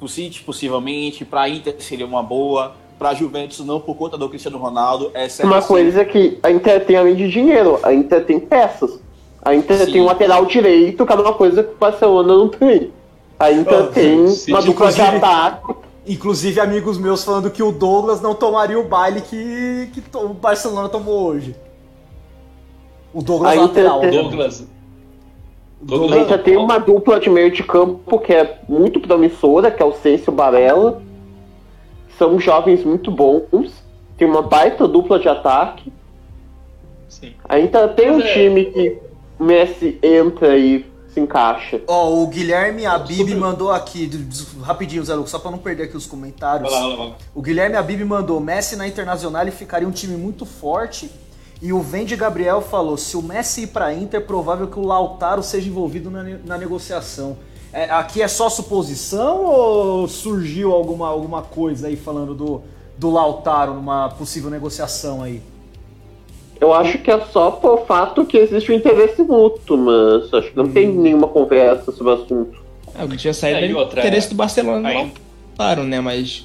[0.00, 2.72] pro City, possivelmente, pra Inter seria uma boa.
[2.98, 5.10] pra Juventus não por conta do Cristiano Ronaldo.
[5.14, 5.68] É certo Uma sim.
[5.68, 9.00] coisa que a Inter tem além de dinheiro, a Inter tem peças.
[9.42, 9.92] A Inter Sim.
[9.92, 12.90] tem um lateral direito, que é uma coisa que o Barcelona não tem.
[13.38, 15.74] A Inter Ah, tem sim, uma dupla de inclusive- ataque.
[16.06, 20.90] Inclusive, amigos meus falando que o Douglas não tomaria o baile que, que o Barcelona
[20.90, 21.56] tomou hoje.
[23.14, 24.00] O Douglas A lateral.
[24.00, 24.66] tem- Douglas.
[25.82, 29.82] A Douglas Inter tem uma dupla de meio de campo que é muito promissora, que
[29.82, 31.02] é o Sense e o Barella.
[32.18, 33.72] São jovens muito bons.
[34.18, 35.90] Tem uma baita dupla de ataque.
[37.08, 37.32] Sim.
[37.48, 38.98] A Inter tem um Mas é- time que
[39.38, 41.80] o Messi entra e se encaixa.
[41.88, 44.08] Ó, o Guilherme Abib mandou aqui,
[44.62, 46.70] rapidinho, Zé Lucas, só pra não perder aqui os comentários.
[46.70, 47.16] Vai lá, vai lá, vai lá.
[47.34, 51.10] O Guilherme Abib mandou: Messi na Internacional ele ficaria um time muito forte.
[51.62, 54.87] E o Vende Gabriel falou: se o Messi ir pra Inter, é provável que o
[54.87, 57.37] Lautaro seja envolvido na, ne- na negociação.
[57.73, 62.62] É, aqui é só suposição ou surgiu alguma, alguma coisa aí falando do,
[62.99, 65.40] do Lautaro numa possível negociação aí?
[66.61, 70.57] Eu acho que é só por fato que existe um interesse mútuo, mas acho que
[70.57, 72.59] não tem nenhuma conversa sobre o assunto.
[72.99, 74.88] É, o que tinha saído É, era o interesse do Barcelona.
[74.88, 75.12] aí- Não,
[75.57, 76.01] claro, né?
[76.01, 76.44] Mas.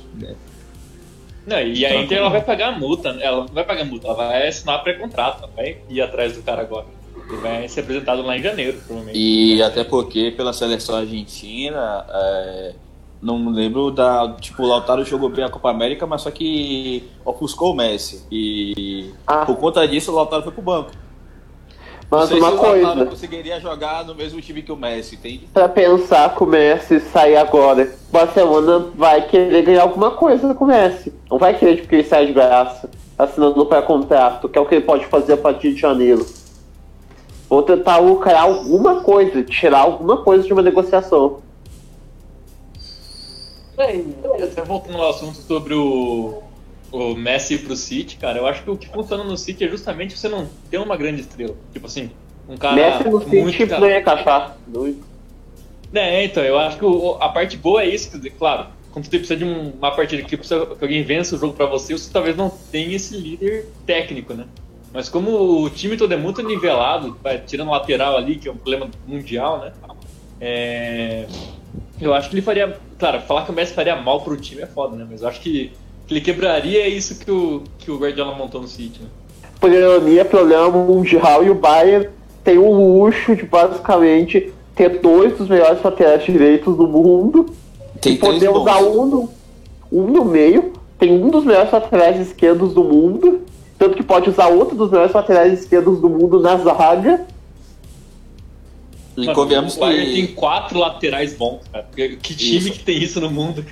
[1.46, 3.24] Né, Não, e a Inter ela vai pagar a multa, né?
[3.24, 6.42] ela não vai pagar a multa, ela vai assinar pré-contrato, ela vai ir atrás do
[6.44, 6.86] cara agora.
[7.28, 9.18] Ele vai ser apresentado lá em janeiro, provavelmente.
[9.20, 12.74] E até porque pela seleção argentina, é,
[13.22, 14.36] não me lembro da.
[14.40, 18.24] Tipo, o Lautaro jogou bem a Copa América, mas só que ofuscou o Messi.
[18.32, 19.44] E Ah.
[19.46, 20.92] por conta disso o Lautaro foi pro banco.
[22.10, 25.50] Mas uma se o Lautaro coisa, conseguiria jogar no mesmo time que o Messi, entende?
[25.54, 30.66] pra pensar que o Messi sair agora, o Barcelona vai querer ganhar alguma coisa com
[30.66, 31.12] o Messi.
[31.30, 34.66] Não vai querer tipo, que ele saia de graça, assinando no pré-contrato, que é o
[34.66, 36.26] que ele pode fazer a partir de janeiro.
[37.50, 41.40] Vou tentar lucrar alguma coisa, tirar alguma coisa de uma negociação.
[43.74, 46.42] Até voltando ao assunto sobre o,
[46.96, 50.18] o Messi pro City, cara, eu acho que o que funciona no City é justamente
[50.18, 51.56] você não ter uma grande estrela.
[51.74, 52.10] Tipo assim,
[52.48, 54.58] um cara Messi no muito City cara- ia encaixar.
[54.68, 55.04] Doido.
[55.94, 59.12] É, então, eu acho que o- a parte boa é isso, dizer, claro, quando você
[59.18, 62.12] precisa de um- uma partida que, precisa, que alguém vença o jogo pra você, você
[62.12, 64.46] talvez não tenha esse líder técnico, né?
[64.94, 68.52] Mas como o time todo é muito nivelado, vai tirando o lateral ali, que é
[68.52, 69.74] um problema mundial, né?
[70.40, 71.26] É,
[72.00, 72.78] eu acho que ele faria.
[72.98, 75.06] Claro, falar que o Messi faria mal pro time é foda, né?
[75.10, 75.76] Mas eu acho que, que
[76.10, 79.08] ele quebraria isso que o, que o Guardiola montou no City, né?
[79.60, 82.10] Por ironia, problema mundial e o Bayern
[82.44, 87.48] tem o luxo de basicamente ter dois dos melhores laterais direitos do mundo
[88.00, 89.30] Tem e poder usar um no,
[89.92, 90.74] um no meio.
[91.00, 93.42] Tem um dos melhores laterais esquerdos do mundo,
[93.78, 97.26] tanto que pode usar outro dos melhores laterais esquerdos do mundo na zaga.
[99.18, 101.88] E o Bayern tem que quatro laterais bons, cara.
[101.96, 102.72] Que que time Isso.
[102.72, 103.66] que tem isso no mundo?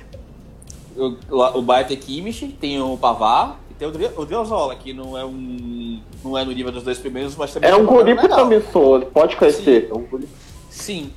[0.96, 4.92] O, o Bayern tem Kimmich, tem o Pavar e tem o Dri- o Driozola, que
[4.92, 6.00] não é um.
[6.24, 9.06] não é no nível dos dois primeiros, mas também É um tá jogando guri promissor,
[9.06, 9.88] pode crescer.
[9.90, 10.28] É um guri-
[10.70, 11.10] Sim.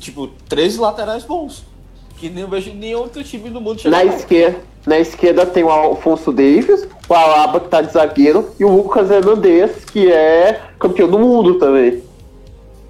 [0.00, 1.64] Tipo, três laterais bons.
[2.18, 4.06] Que nem eu vejo nenhum outro time do mundo Na chegar.
[4.16, 8.76] esquerda, na esquerda tem o Alfonso Davis, o Alaba que tá de zagueiro, e o
[8.76, 12.02] Lucas Hernandez, que é campeão do mundo também.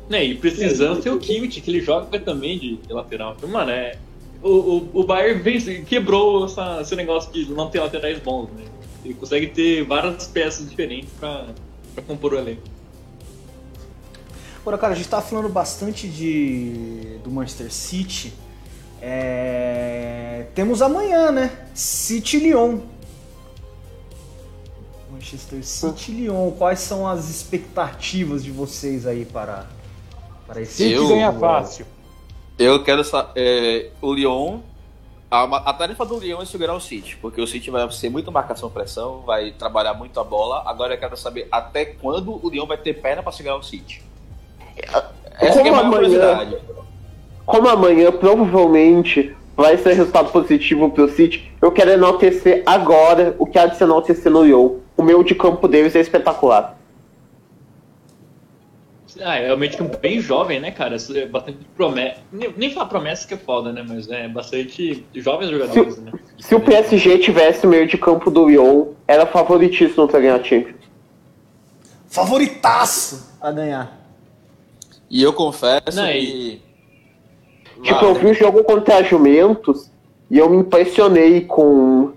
[0.09, 3.37] Né, e precisando ter o Kimmich, que ele joga também de, lateral.
[3.47, 3.97] Mano, é.
[4.43, 8.65] O, o, o Bayern vence, quebrou essa, esse negócio de não ter laterais bons, né?
[9.05, 11.47] Ele consegue ter várias peças diferentes pra,
[11.95, 12.63] pra compor o elenco.
[14.61, 18.33] Agora, cara, a gente tá falando bastante de do Manchester City.
[19.01, 21.67] É, Temos amanhã, né?
[21.75, 22.81] City e Lyon.
[25.11, 26.51] Manchester City e Lyon.
[26.53, 29.67] Quais são as expectativas de vocês aí para,
[30.47, 31.87] para esse City Eu- ganha fácil.
[32.59, 33.93] Eu quero saber.
[34.03, 34.59] o Lyon.
[35.31, 38.33] A, a tarefa do Lyon é segurar o City, porque o City vai ser muito
[38.33, 40.63] marcação-pressão, vai trabalhar muito a bola.
[40.65, 44.03] Agora eu quero saber até quando o Lyon vai ter perna pra segurar o City.
[44.79, 45.05] Essa
[45.39, 46.59] é a Como maior amanhã- curiosidade.
[47.45, 53.59] Como amanhã provavelmente vai ser resultado positivo pro City, eu quero enaltecer agora o que
[53.59, 54.77] há de se enaltecer no Lyon.
[54.97, 56.78] O meio de campo deles é espetacular.
[59.21, 60.97] Ah, é realmente um bem jovem, né, cara?
[61.15, 62.19] É bastante promessa.
[62.33, 63.85] Nem, nem falar promessa que é foda, né?
[63.87, 66.13] Mas é bastante jovens jogadores, né?
[66.39, 70.45] Se o PSG tivesse o meio de campo do Lyon, era favoritíssimo pra ganhar a
[70.45, 70.77] Champions.
[72.09, 73.99] favoritaço a ganhar.
[75.11, 76.63] E eu confesso Não, que.
[77.83, 79.91] Tipo, eu vi o jogo contra a Juventus
[80.31, 82.13] e eu me impressionei com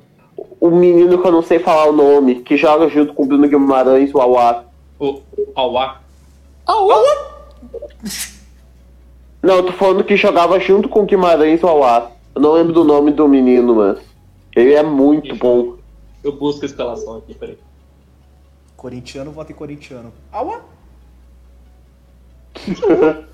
[0.59, 3.47] o menino que eu não sei falar o nome, que joga junto com o Bruno
[3.47, 4.65] Guimarães, o Awar.
[4.99, 5.21] O
[6.65, 6.95] Awa.
[9.41, 12.11] Não, eu tô falando que jogava junto com o Guimarães, o Awar.
[12.35, 13.97] Eu não lembro do nome do menino, mas
[14.55, 15.77] ele é muito bom.
[16.23, 17.57] Eu busco a escalação aqui, peraí.
[18.77, 20.13] Corintiano, vota em corintiano.
[20.31, 20.61] Aua!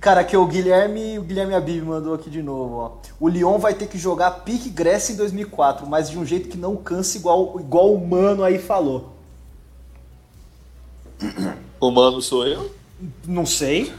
[0.00, 2.92] Cara, aqui o Guilherme, o Guilherme Abib mandou aqui de novo, ó.
[3.18, 6.56] O Lyon vai ter que jogar pique Grécia em 2004, mas de um jeito que
[6.56, 9.15] não canse igual, igual o Mano aí falou.
[11.80, 12.70] O mano sou eu?
[13.26, 13.92] Não sei.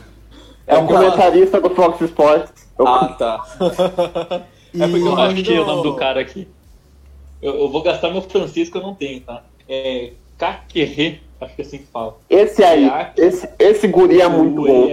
[0.65, 2.67] É um comentarista do Fox Sports.
[2.77, 4.45] Eu- Ah, tá.
[4.80, 6.47] É porque eu achei o nome do cara aqui.
[7.41, 9.43] Eu, eu vou gastar meu francês que eu não tenho, tá?
[9.67, 12.17] É Caquerê, acho que é assim que fala.
[12.30, 14.88] Esse aí, esse, esse guri é muito bom.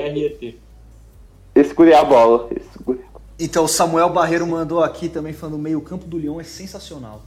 [1.54, 2.48] Esse guri é a bola.
[2.50, 3.00] Esse guri.
[3.38, 7.20] Então, o Samuel Barreiro mandou aqui também falando: o meio-campo do Lyon é sensacional.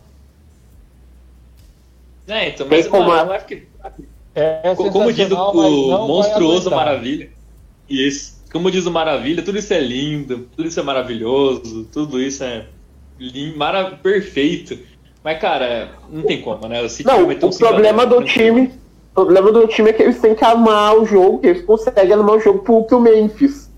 [2.27, 2.89] É, então, mas é?
[2.89, 3.67] eu acho que
[4.39, 6.69] É Co- Como diz o, o monstruoso.
[6.69, 7.29] Maravilha.
[7.89, 8.37] Isso.
[8.51, 12.65] Como diz o Maravilha, tudo isso é lindo, tudo isso é maravilhoso, tudo isso é
[13.19, 14.77] lindo, mara perfeito.
[15.23, 16.81] Mas, cara, não tem como, né?
[16.81, 18.55] O City Não, um o 5 a 0, problema do tranquilo.
[18.67, 18.71] time.
[19.11, 22.13] O problema do time é que eles têm que armar o jogo, que eles conseguem
[22.13, 23.69] armar o jogo pro, pro Memphis.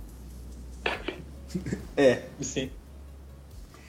[1.98, 2.20] É.
[2.42, 2.70] Sim.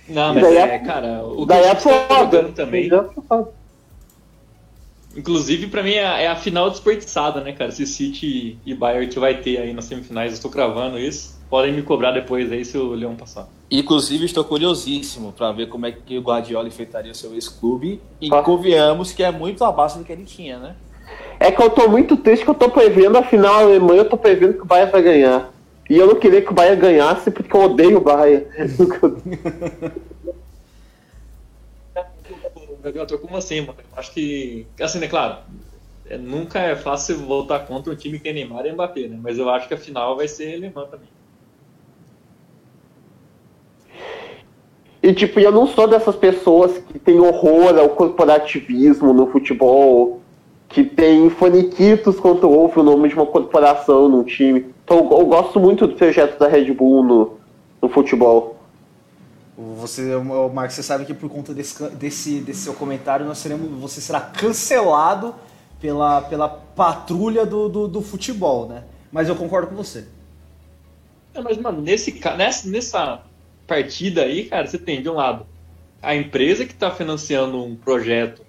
[0.08, 2.14] Não, mas daí é, é- cara, o que Daí o é tá foda.
[2.38, 2.88] jogando também.
[2.88, 3.48] Daí é foda.
[5.16, 7.70] Inclusive, pra mim, é a, é a final desperdiçada, né, cara?
[7.72, 11.38] Se City e Bayern que vai ter aí nas semifinais, eu estou cravando isso.
[11.50, 13.48] Podem me cobrar depois aí se o Leão passar.
[13.68, 18.00] Inclusive, estou curiosíssimo para ver como é que o Guardiola enfrentaria o seu ex-clube.
[18.20, 18.40] E Ah.
[18.42, 20.76] convenhamos que é muito abaixo do que ele tinha, né?
[21.40, 24.16] É que eu tô muito triste que eu tô prevendo a final alemã, eu tô
[24.16, 25.50] prevendo que o Bayern vai ganhar.
[25.88, 28.46] E eu não queria que o Bayern ganhasse porque eu odeio o Bayern.
[33.06, 33.78] Tô como assim, mano?
[33.96, 34.66] Acho que.
[34.80, 35.38] Assim, né, claro.
[36.10, 39.18] é, nunca é fácil voltar contra um time que tem Neymar e Mbappé, né?
[39.22, 41.08] Mas eu acho que a final vai ser alemã também.
[45.02, 50.20] E tipo, eu não sou dessas pessoas que tem horror ao corporativismo no futebol,
[50.68, 54.66] que tem faniquitos quando ouve o nome de uma corporação num time.
[54.84, 57.36] Então eu, eu gosto muito do projeto da Red Bull no,
[57.80, 58.59] no futebol.
[59.76, 60.16] Você,
[60.52, 64.20] Marcos, você sabe que por conta desse, desse, desse seu comentário, nós seremos, você será
[64.20, 65.34] cancelado
[65.78, 68.84] pela, pela patrulha do, do, do futebol, né?
[69.12, 70.06] Mas eu concordo com você.
[71.34, 73.22] É, mas, mano, nesse, nessa, nessa
[73.66, 75.46] partida aí, cara, você tem de um lado
[76.02, 78.42] a empresa que tá financiando um projeto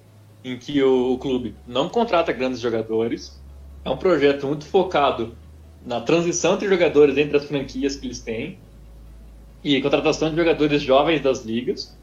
[0.46, 3.38] em que o, o clube não contrata grandes jogadores.
[3.84, 5.36] É um projeto muito focado
[5.86, 8.58] na transição entre jogadores entre as franquias que eles têm
[9.64, 11.96] e contratação de jogadores jovens das ligas,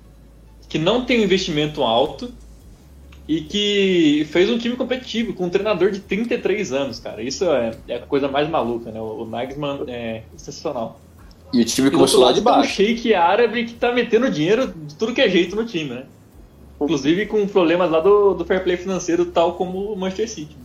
[0.68, 2.32] que não tem um investimento alto
[3.26, 7.22] e que fez um time competitivo com um treinador de 33 anos, cara.
[7.22, 9.00] Isso é, é a coisa mais maluca, né?
[9.00, 10.98] O, o Nagelsmann é sensacional.
[11.52, 12.74] E o time começou lá de tem um baixo.
[12.74, 16.04] shake árabe que tá metendo dinheiro de tudo que é jeito no time, né?
[16.80, 20.56] Inclusive com problemas lá do, do fair play financeiro, tal como o Manchester City.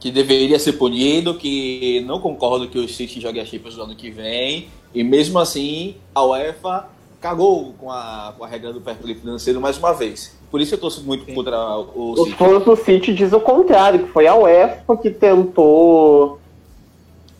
[0.00, 3.96] Que deveria ser punido, que não concordo que o City jogue a Champions no ano
[3.96, 4.68] que vem.
[4.94, 6.88] E mesmo assim, a UEFA
[7.20, 10.36] cagou com a, com a regra do play financeiro mais uma vez.
[10.50, 11.34] Por isso eu torço muito Sim.
[11.34, 12.36] contra o Os City.
[12.36, 16.38] fãs do City dizem o contrário, que foi a UEFA que tentou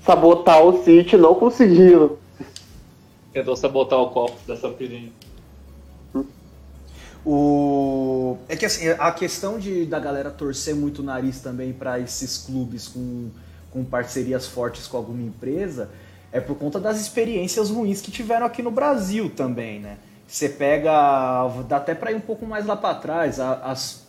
[0.04, 2.16] sabotar o City e não conseguiram.
[3.32, 5.12] Tentou sabotar o copo dessa pirinha.
[7.24, 8.36] O...
[8.48, 12.38] É que assim, a questão de, da galera torcer muito o nariz também para esses
[12.38, 13.28] clubes com,
[13.70, 15.90] com parcerias fortes com alguma empresa
[16.30, 19.96] é por conta das experiências ruins que tiveram aqui no Brasil também, né?
[20.26, 24.06] Você pega, dá até para ir um pouco mais lá para trás, a, as,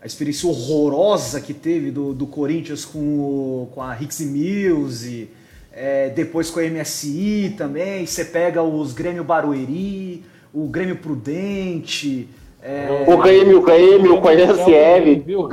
[0.00, 5.28] a experiência horrorosa que teve do, do Corinthians com, o, com a Hicks Mills,
[5.70, 12.28] é, depois com a MSI também, você pega os Grêmio Barueri, o Grêmio Prudente,
[12.62, 15.22] é, O Grêmio, o Grêmio, com a SL.
[15.24, 15.48] Viu?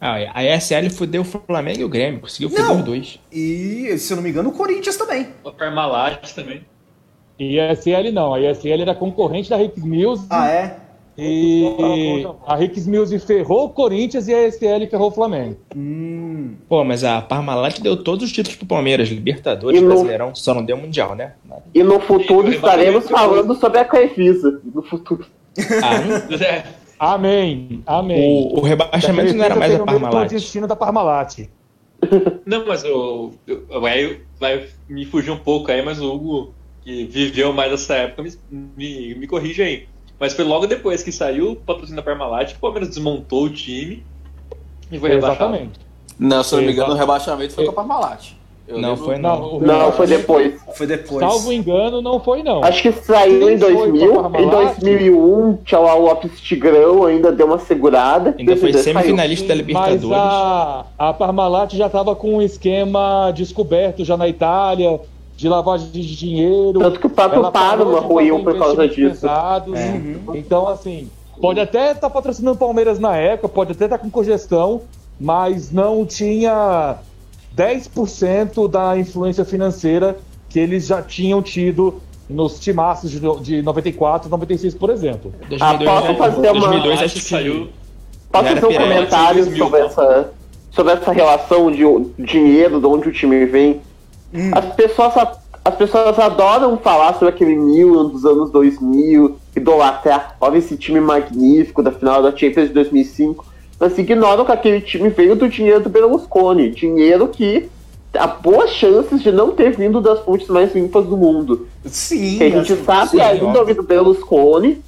[0.00, 2.56] Ah, a ESL fudeu o Flamengo e o Grêmio, conseguiu Não.
[2.56, 3.20] foder os dois.
[3.32, 5.28] e, se eu não me engano, o Corinthians também.
[5.42, 6.62] O Parmalat também.
[7.38, 10.76] E a ISL não, a ISL era concorrente da Hicks Mills Ah, é?
[11.16, 15.56] e a Hicks Mills ferrou o Corinthians e a ISL ferrou o Flamengo.
[15.74, 20.52] Hum, Pô, mas a Parmalat deu todos os títulos pro Palmeiras, Libertadores, no- Brasileirão, só
[20.54, 21.32] não deu Mundial, né?
[21.74, 24.60] E no futuro E- estaremos falando sobre a Crefisa.
[24.74, 25.24] No futuro.
[25.56, 26.64] É,
[26.98, 28.20] Amém, amém.
[28.54, 30.30] o, o rebaixamento não era mais a Tem o Parmalat.
[30.30, 31.38] destino da Parmalat.
[32.44, 37.04] Não, mas eu, eu, eu- vai me fugir um pouco aí, mas o Hugo, que
[37.06, 38.32] viveu mais essa época, me,
[38.76, 39.88] me, me corrige aí.
[40.20, 43.50] Mas foi logo depois que saiu o patrocínio da Parmalat que o Palmeiras desmontou o
[43.50, 44.04] time
[44.92, 45.44] e foi rebaixado.
[45.54, 45.80] Exatamente.
[46.18, 48.32] Não, se eu não me engano, o rebaixamento foi com a Parmalat.
[48.66, 49.60] Eu Não, lembro- foi não.
[49.60, 50.54] Não, foi depois.
[50.74, 51.20] Foi depois.
[51.20, 52.64] Salvo engano, não foi não.
[52.64, 54.12] Acho que saiu em Quem foi 2000.
[54.12, 54.78] pra Em Parmalat?
[54.80, 58.34] 2001, tinha lá o Lopes Tigrão, ainda deu uma segurada.
[58.38, 58.94] Ainda foi 2002 saiu.
[58.94, 59.66] semifinalista da Mas
[60.02, 60.12] Libertadores.
[60.12, 64.98] a, a Parmalat já estava com um esquema descoberto já na Itália,
[65.36, 66.78] de lavagem de dinheiro.
[66.78, 69.20] Tanto que o próprio Parma de ruiu por causa disso.
[69.20, 69.78] pesados.
[69.78, 70.00] É.
[70.34, 74.80] Então, assim, pode até estar patrocinando o Palmeiras na época, pode até estar com congestão,
[75.20, 76.96] mas não tinha
[77.56, 80.16] 10% da influência financeira
[80.48, 85.32] que eles já tinham tido nos timaços de, de 94, 96, por exemplo.
[85.48, 87.68] 2002, Ah, posso fazer uma- 2002 Acho que saiu.
[88.32, 89.86] Posso fazer um pirata, comentário 2000, sobre tá?
[89.86, 90.30] essa,
[90.70, 91.84] sobre essa relação de
[92.18, 93.80] dinheiro, de onde o time vem?
[94.52, 95.12] As, pessoas,
[95.64, 101.82] as pessoas adoram falar sobre aquele Milan dos anos 2000, idolatrar, olha esse time magnífico
[101.82, 103.44] da final da Champions de 2005,
[103.78, 107.68] mas ignoram que aquele time veio do dinheiro do Berlusconi, dinheiro que
[108.14, 111.68] há boas chances de não ter vindo das fontes mais limpas do mundo.
[111.84, 113.74] Sim, Que a gente assim, sabe sim, ainda óbvio.
[113.74, 114.82] do Berlusconi,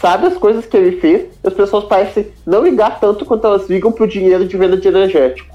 [0.00, 3.68] sabe as coisas que ele fez, e as pessoas parecem não ligar tanto quanto elas
[3.68, 5.54] ligam pro dinheiro de venda de energético.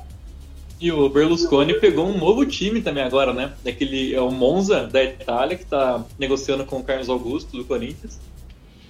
[0.79, 3.51] E o Berlusconi pegou um novo time também agora, né?
[3.63, 8.19] Daquele, é o Monza da Itália, que tá negociando com o Carlos Augusto do Corinthians.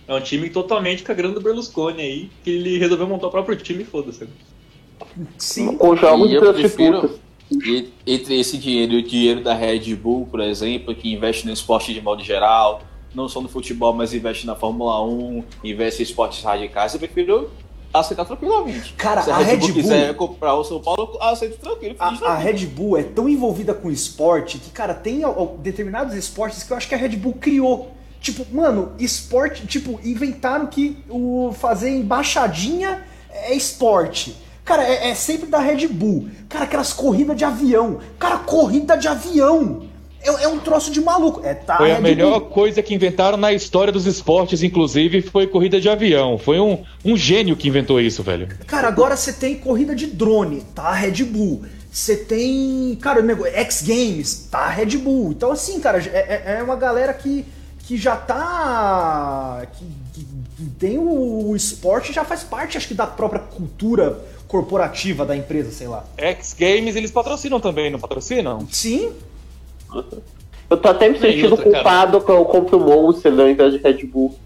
[0.08, 3.32] É um time totalmente com a grana do Berlusconi aí, que ele resolveu montar o
[3.32, 4.28] próprio time e foda-se.
[5.38, 5.76] sim.
[5.78, 7.20] Com jogos E eu prefiro,
[7.52, 11.54] e- entre esse dinheiro e o dinheiro da Red Bull, por exemplo, que investe no
[11.54, 12.82] esporte de modo geral,
[13.14, 17.50] não só no futebol, mas investe na Fórmula 1, investe em esportes radicais, eu prefiro
[17.94, 18.94] aceitar tranquilamente.
[18.94, 21.96] Cara, Se a, a Red, Red Bull quiser comprar o São Paulo, eu aceito tranquilo.
[22.00, 22.38] A, a.
[22.38, 25.22] Red Bull é tão envolvida com esporte que, cara, tem
[25.60, 27.92] determinados esportes que eu acho que a Red Bull criou.
[28.22, 33.02] Tipo, mano, esporte, tipo, inventaram que o fazer embaixadinha
[33.34, 34.38] é esporte.
[34.64, 36.30] Cara, é, é sempre da Red Bull.
[36.48, 38.00] Cara, aquelas corridas de avião.
[38.20, 39.84] Cara, corrida de avião.
[40.24, 41.42] É, é um troço de maluco.
[41.44, 45.48] É, tá, Foi a Red melhor coisa que inventaram na história dos esportes, inclusive, foi
[45.48, 46.38] corrida de avião.
[46.38, 48.48] Foi um, um gênio que inventou isso, velho.
[48.68, 50.92] Cara, agora você tem corrida de drone, tá?
[50.94, 51.64] Red Bull.
[51.92, 54.70] Você tem, cara, o negócio, X Games, tá?
[54.70, 55.32] Red Bull.
[55.32, 57.44] Então, assim, cara, é, é- é uma galera que,
[57.92, 59.68] que já tá.
[59.74, 60.26] Que, que-
[60.56, 64.18] que tem o, o esporte já faz parte, acho que, da própria cultura
[64.48, 66.06] corporativa da empresa, sei lá.
[66.18, 68.66] X Games eles patrocinam também, não patrocinam?
[68.72, 69.12] Sim,
[70.70, 71.84] Eu tô até me sentindo outra, cara.
[71.84, 74.38] culpado que eu compro o Monster ao invés de Red Bull.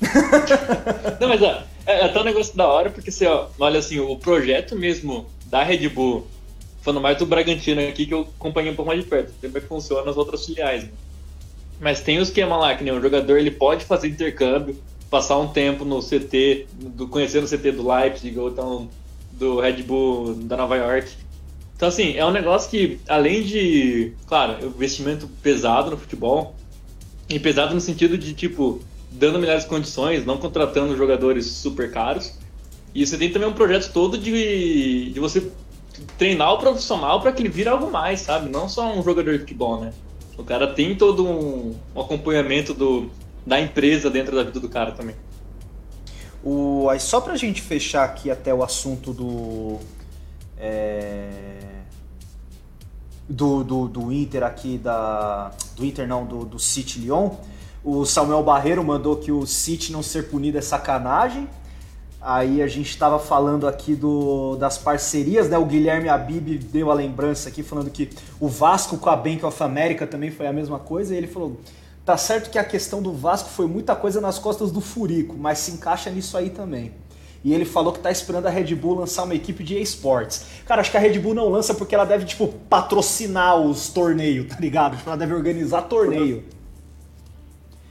[1.20, 3.98] Não, mas ó, é, é até um negócio da hora, porque você ó, olha assim,
[4.00, 6.26] o projeto mesmo da Red Bull,
[6.82, 9.60] falando mais do Bragantino aqui, que eu acompanhei um pouco mais de perto, como é
[9.60, 10.84] que funciona as outras filiais.
[10.84, 10.90] Né?
[11.80, 14.76] Mas tem o esquema lá, que nem o jogador ele pode fazer intercâmbio,
[15.10, 18.88] passar um tempo no CT, do, conhecendo o CT do Leipzig, ou então
[19.32, 21.10] do Red Bull da Nova York.
[21.76, 26.54] Então, assim, é um negócio que, além de, claro, investimento pesado no futebol,
[27.28, 32.34] e pesado no sentido de, tipo, dando melhores condições, não contratando jogadores super caros.
[32.94, 35.50] E você tem também um projeto todo de, de você
[36.18, 38.50] treinar o profissional para que ele vire algo mais, sabe?
[38.50, 39.92] Não só um jogador de futebol, né?
[40.36, 43.10] O cara tem todo um, um acompanhamento do,
[43.46, 45.14] da empresa dentro da vida do cara também.
[46.42, 49.78] O, aí só pra gente fechar aqui até o assunto do.
[50.58, 51.72] é,
[53.28, 55.52] do, do, do Inter aqui, da.
[55.76, 57.30] Do Inter não, do, do City Lyon.
[57.84, 61.48] O Samuel Barreiro mandou que o City não ser punido é sacanagem.
[62.24, 65.58] Aí a gente estava falando aqui do, das parcerias, né?
[65.58, 69.60] O Guilherme Abib deu a lembrança aqui falando que o Vasco com a Bank of
[69.60, 71.12] America também foi a mesma coisa.
[71.12, 71.58] E ele falou:
[72.04, 75.58] tá certo que a questão do Vasco foi muita coisa nas costas do Furico, mas
[75.58, 76.92] se encaixa nisso aí também.
[77.44, 80.44] E ele falou que tá esperando a Red Bull lançar uma equipe de esportes.
[80.64, 84.46] Cara, acho que a Red Bull não lança porque ela deve, tipo, patrocinar os torneios,
[84.46, 84.96] tá ligado?
[84.96, 86.44] Tipo, ela deve organizar torneio.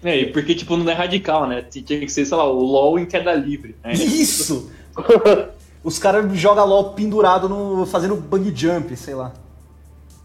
[0.04, 1.62] É, e porque, tipo, não é radical, né?
[1.62, 3.76] Tinha que ser, sei lá, o LoL em queda livre.
[3.84, 3.93] Né?
[3.93, 4.72] Isso!
[5.84, 7.86] Os caras jogam LOL pendurado no.
[7.86, 9.34] fazendo bug jump, sei lá.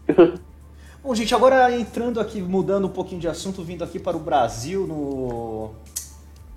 [1.03, 4.85] Bom, gente, agora entrando aqui, mudando um pouquinho de assunto, vindo aqui para o Brasil
[4.85, 5.71] no.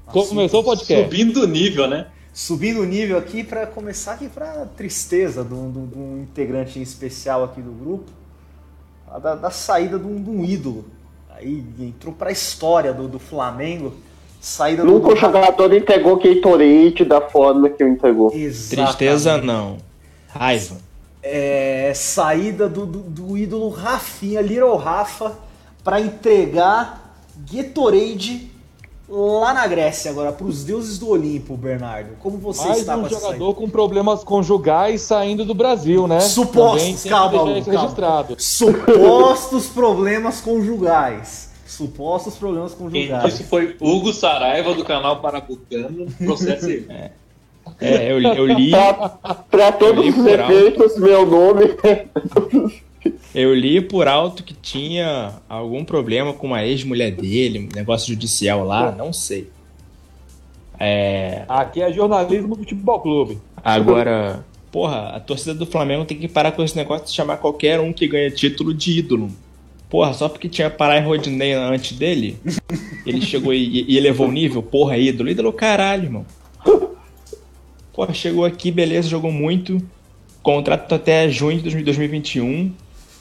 [0.06, 1.04] Começou o podcast.
[1.04, 2.08] Subindo o nível, né?
[2.32, 6.82] Subindo o nível aqui para começar aqui para tristeza de um, de um integrante em
[6.82, 8.10] especial aqui do grupo,
[9.08, 10.84] a da, da saída de um, de um ídolo.
[11.41, 13.95] Aí entrou para a história do, do Flamengo,
[14.41, 14.93] saída do.
[14.93, 18.32] Nunca do o jogador entregou Gatorade da forma que ele entregou.
[18.32, 18.97] Exatamente.
[18.97, 19.78] Tristeza não.
[20.28, 20.76] Raiva.
[21.22, 25.38] É, saída do, do, do ídolo Rafinha, Little Rafa,
[25.82, 27.16] para entregar
[27.51, 28.49] Gatorade
[29.11, 32.11] lá na Grécia agora, pros deuses do Olimpo, Bernardo.
[32.20, 36.20] Como você Mais está um com essa jogador com problemas conjugais saindo do Brasil, né?
[36.20, 37.82] Supostos, calma, isso calma.
[37.82, 38.36] registrado.
[38.38, 41.50] Supostos problemas conjugais.
[41.66, 43.24] Supostos problemas Quem conjugais.
[43.24, 46.06] disse foi Hugo Saraiva do canal Parabucano.
[46.18, 46.88] Processo ele.
[47.80, 48.94] É, eu, eu li, Pra,
[49.50, 52.06] pra todos li os efeitos, meu nome é.
[53.34, 58.64] eu li por alto que tinha algum problema com uma ex-mulher dele, um negócio judicial
[58.64, 59.48] lá, não sei.
[60.78, 63.38] É, Aqui é jornalismo do futebol clube.
[63.62, 67.78] agora, porra, a torcida do Flamengo tem que parar com esse negócio de chamar qualquer
[67.78, 69.30] um que ganha título de ídolo.
[69.90, 72.38] Porra, só porque tinha Pará e Rodinei antes dele,
[73.04, 75.28] ele chegou e, e elevou o nível, porra, ídolo.
[75.28, 76.26] Ídolo caralho, irmão.
[77.92, 79.82] Porra, chegou aqui, beleza, jogou muito.
[80.42, 82.72] Contrato até junho de 2021.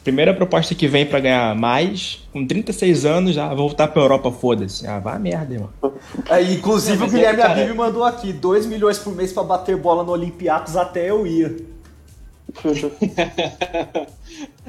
[0.03, 2.27] Primeira proposta que vem pra ganhar mais.
[2.31, 4.87] Com 36 anos, já voltar pra Europa, foda-se.
[4.87, 5.69] Ah, vai a merda, irmão.
[6.29, 9.43] É, inclusive É, o Guilherme é, cara- Abib mandou aqui 2 milhões por mês pra
[9.43, 11.55] bater bola no Olympiacos até eu ia.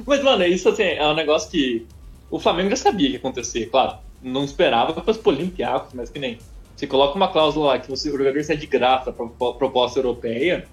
[0.05, 1.85] Mas, mano, isso assim, é um negócio que
[2.29, 3.95] o Flamengo já sabia que ia acontecer, claro.
[4.21, 6.37] Não esperava para os Olympiacos, mas que nem.
[6.75, 9.99] Você coloca uma cláusula lá que você- o jogador sai de graça pra pro- proposta
[9.99, 10.65] europeia,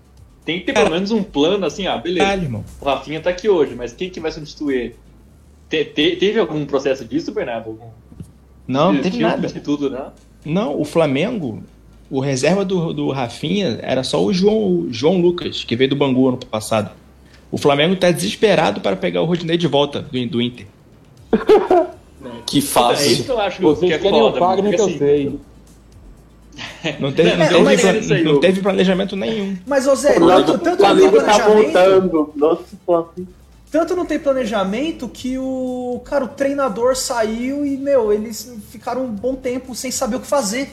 [0.49, 2.25] tem que ter pelo menos um plano assim, ah, beleza.
[2.25, 2.65] Caralho, irmão.
[2.81, 4.97] O Rafinha tá aqui hoje, mas quem que vai substituir ele?
[5.69, 7.69] Te- te- teve algum processo disso, Bernardo?
[7.69, 7.89] Algum
[8.67, 9.47] Não, não teve nada.
[9.47, 10.07] de tudo, né?
[10.47, 11.63] Não, o Flamengo,
[12.11, 15.97] o reserva do, do Rafinha era só o João, o João Lucas, que veio do
[15.97, 16.93] Bangu ano passado.
[17.51, 20.67] O Flamengo tá desesperado para pegar o Rodinei de volta do, do Inter.
[22.47, 23.13] Que É fácil.
[23.13, 24.39] isso que eu acho Vocês que é foda.
[24.39, 25.39] Fagner porque, que eu assim, sei.
[27.01, 29.57] Não teve, Não, não não, teve, não teve planejamento nenhum.
[29.67, 30.77] Mas, ô Zé, tanto, tanto não tem
[31.11, 31.63] Flamengo tá planejamento.
[31.73, 32.33] voltando.
[32.37, 33.09] Nossa.
[33.71, 36.01] Tanto não tem planejamento que o.
[36.05, 40.27] Cara, o treinador saiu e, meu, eles ficaram um bom tempo sem saber o que
[40.27, 40.71] fazer.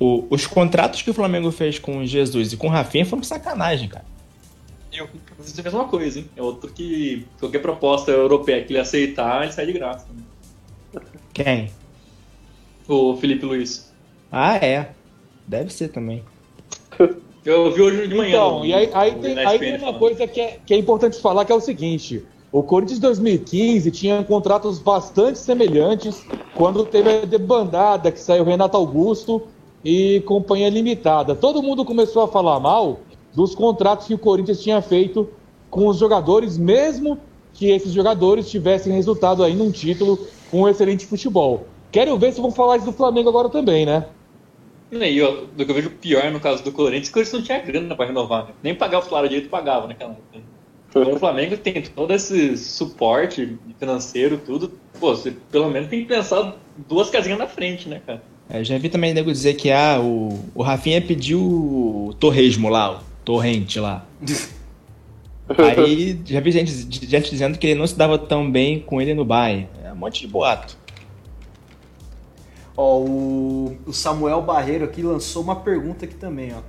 [0.00, 3.22] O- os contratos que o Flamengo fez com o Jesus e com o Rafinha foram
[3.22, 4.04] sacanagem, cara.
[4.92, 5.08] Eu
[5.40, 6.28] fiz a mesma coisa, hein?
[6.36, 10.04] É outro que qualquer proposta europeia que ele aceitar, ele sai de graça.
[10.12, 11.00] né?
[11.32, 11.70] Quem?
[12.88, 13.92] O Felipe Luiz.
[14.30, 14.88] Ah, é.
[15.46, 16.22] Deve ser também.
[17.44, 18.28] Eu vi hoje de manhã.
[18.30, 19.98] Então, no- e aí, aí tem, aí tem uma falando.
[19.98, 22.24] coisa que é, que é importante falar, que é o seguinte.
[22.50, 26.24] O Corinthians 2015 tinha contratos bastante semelhantes
[26.54, 29.42] quando teve a debandada que saiu Renato Augusto
[29.84, 31.34] e Companhia Limitada.
[31.34, 33.00] Todo mundo começou a falar mal
[33.34, 35.28] dos contratos que o Corinthians tinha feito
[35.68, 37.18] com os jogadores, mesmo
[37.52, 40.18] que esses jogadores tivessem resultado aí num título
[40.50, 41.64] com um excelente futebol.
[41.92, 44.06] Quero ver se vão falar isso do Flamengo agora também, né?
[45.02, 47.32] E eu, do que eu vejo pior no caso do Corinthians, é que o Corinthians
[47.32, 48.50] não tinha grana pra renovar, né?
[48.62, 50.54] Nem pagar o salário direito pagava naquela época.
[50.88, 54.72] Então, o Flamengo tem todo esse suporte financeiro, tudo.
[55.00, 56.56] Pô, você pelo menos tem que pensar
[56.88, 58.22] duas casinhas na frente, né, cara?
[58.48, 62.98] É, já vi também nego dizer que ah, o, o Rafinha pediu o torresmo lá,
[62.98, 64.06] o torrente lá.
[65.58, 69.14] Aí já vi gente, gente dizendo que ele não se dava tão bem com ele
[69.14, 69.68] no Bayern.
[69.84, 70.76] É um monte de boato.
[72.76, 76.60] Ó, o, o Samuel Barreiro aqui lançou uma pergunta aqui também, ó.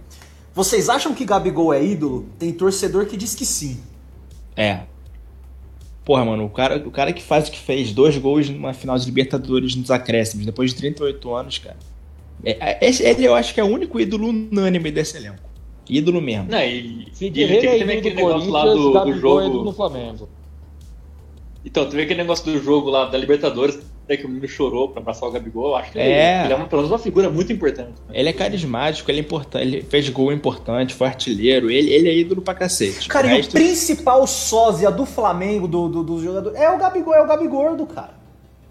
[0.53, 2.27] Vocês acham que Gabigol é ídolo?
[2.39, 3.79] Tem torcedor que diz que sim.
[4.55, 4.81] É.
[6.05, 8.97] Porra, mano, o cara, o cara que faz o que fez, dois gols numa final
[8.97, 11.77] de Libertadores nos acréscimos, depois de 38 anos, cara.
[12.43, 15.43] É, é- ele eu acho que é o único ídolo unânime desse elenco.
[15.89, 16.49] Ídolo mesmo.
[16.49, 19.13] Não, e, e ele teve é também aquele do negócio lá do, do é ídolo
[19.15, 19.73] no jogo.
[19.73, 20.29] Flamengo.
[21.63, 25.01] Então, teve aquele negócio do jogo lá da Libertadores, até que o menino chorou pra
[25.01, 25.69] abraçar o Gabigol.
[25.69, 26.03] Eu acho que É.
[26.37, 27.91] ele, ele é uma, pelo menos uma figura muito importante.
[28.13, 32.15] Ele é carismático, ele é importante, ele fez gol importante, foi artilheiro, ele, ele é
[32.15, 33.07] ídolo pra cacete.
[33.09, 36.77] Cara, O e o resto- principal sósia do Flamengo, do, do, dos jogadores, é o
[36.77, 38.13] Gabigol, é o Gabigordo, cara.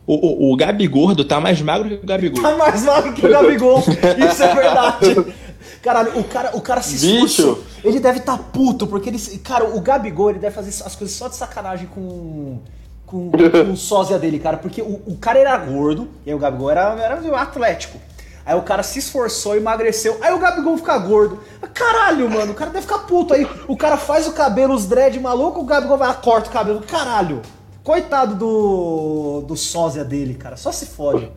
[0.07, 2.43] o, o, o Gabigordo tá mais magro que o Gabigol.
[2.43, 3.79] Tá mais magro que o Gabigol.
[3.81, 5.35] Isso é verdade.
[5.83, 7.63] Caralho, o cara, o cara se esforçou.
[7.83, 9.19] Ele deve estar puto, porque ele.
[9.43, 12.59] Cara, o Gabigol, ele deve fazer as coisas só de sacanagem com.
[13.07, 14.57] Com, com o sósia dele, cara.
[14.57, 17.99] Porque o, o cara era gordo, e aí o Gabigol era, era atlético.
[18.47, 20.19] Aí o cara se esforçou, emagreceu.
[20.21, 21.41] Aí o Gabigol fica gordo.
[21.73, 23.33] Caralho, mano, o cara deve ficar puto.
[23.33, 26.53] Aí o cara faz o cabelo, os dread maluco, o Gabigol vai lá, corta o
[26.53, 26.81] cabelo.
[26.81, 27.41] Caralho.
[27.83, 30.57] Coitado do, do sósia dele, cara.
[30.57, 31.31] Só se fode.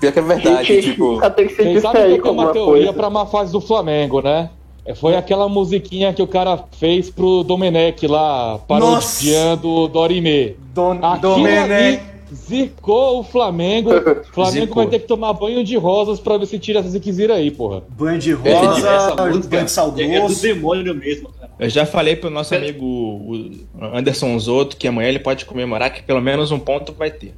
[0.00, 1.20] Pior que é verdade, Gente, tipo.
[1.32, 2.92] tem que ser Vocês sabem que distrair eu com tenho uma alguma teoria coisa.
[2.92, 4.50] pra má fase do Flamengo, né?
[4.88, 10.56] É, Foi aquela musiquinha que o cara fez pro Domenech lá, parodiando o Dorime.
[10.72, 12.00] Don, Aquilo ali
[12.34, 13.90] zicou o Flamengo.
[14.30, 14.82] O Flamengo Zicou.
[14.82, 17.82] vai ter que tomar banho de rosas pra ver se tira essa ziquezira aí, porra.
[17.90, 21.52] Banho de Essa rosa, música banho de sal é, é do demônio mesmo, cara.
[21.58, 23.58] Eu já falei pro nosso amigo o
[23.94, 27.34] Anderson Zoto que amanhã ele pode comemorar que pelo menos um ponto vai ter.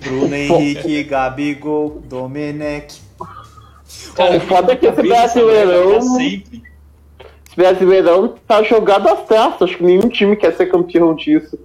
[0.00, 3.00] Bruno Henrique, Gabigol, Domenech.
[4.10, 5.90] O foda é que esse brasileirão.
[5.90, 6.62] pra sempre.
[7.46, 9.62] Esse brasileirão tá jogado às traças.
[9.62, 11.58] Acho que nenhum time quer ser campeão disso.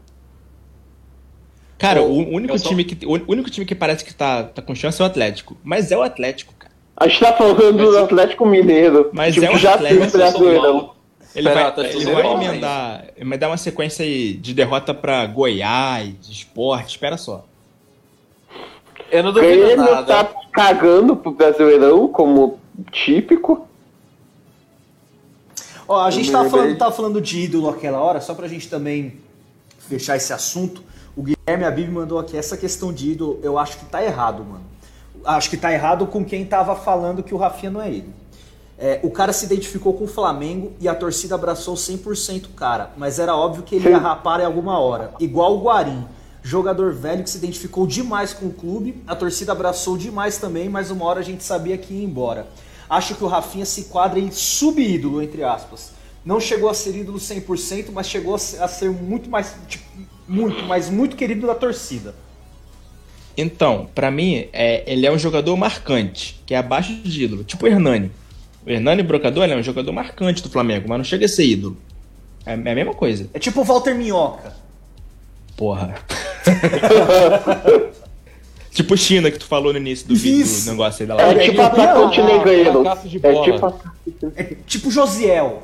[1.77, 4.61] Cara, Eu- o único, só- time que, o único time que parece que tá, tá
[4.61, 5.57] com chance é o Atlético.
[5.63, 6.71] Mas é o Atlético, cara.
[6.95, 9.09] A gente tá falando Mas do Atlético Mineiro.
[9.13, 10.91] Mas tipo, é um já Atlético, brasileirão.
[11.33, 15.25] Ele Espera, vai, tá ele vai emendar, vai dar uma sequência aí de derrota pra
[15.25, 17.45] Goiás, Esporte, espera só.
[19.11, 20.23] Eu não duvido Grêmio nada.
[20.23, 22.59] tá cagando pro Brasileirão, como
[22.91, 23.67] típico.
[25.87, 29.19] Ó, a gente tava falando, tava falando de ídolo aquela hora, só pra gente também
[29.77, 30.81] fechar esse assunto.
[31.15, 34.63] O Guilherme Abib mandou aqui essa questão de ídolo, eu acho que tá errado, mano.
[35.25, 38.13] Acho que tá errado com quem tava falando que o Rafinha não é ídolo.
[38.79, 42.91] É, o cara se identificou com o Flamengo e a torcida abraçou 100% o cara,
[42.97, 45.11] mas era óbvio que ele ia rapar em alguma hora.
[45.19, 46.03] Igual o Guarim,
[46.43, 50.91] jogador velho que se identificou demais com o clube, a torcida abraçou demais também, mas
[50.91, 52.47] uma hora a gente sabia que ia embora.
[52.89, 55.93] Acho que o Rafinha se quadra em sub-ídolo, entre aspas.
[56.25, 59.85] Não chegou a ser ídolo 100%, mas chegou a ser, muito mais, tipo,
[60.27, 62.13] muito, mas muito querido da torcida.
[63.35, 67.65] Então, pra mim, é, ele é um jogador marcante, que é abaixo de ídolo, tipo
[67.65, 68.11] o Hernani.
[68.65, 71.77] O Hernani Brocador é um jogador marcante do Flamengo, mas não chega a ser ídolo.
[72.45, 73.29] É, é a mesma coisa.
[73.33, 74.53] É tipo o Walter Minhoca.
[75.55, 75.95] Porra.
[78.71, 80.65] Tipo China que tu falou no início do vídeo Isso.
[80.65, 81.43] do negócio aí da É live.
[81.49, 82.83] tipo atacante negreiro.
[83.05, 83.73] de É tipo,
[84.35, 85.63] É tipo Josiel.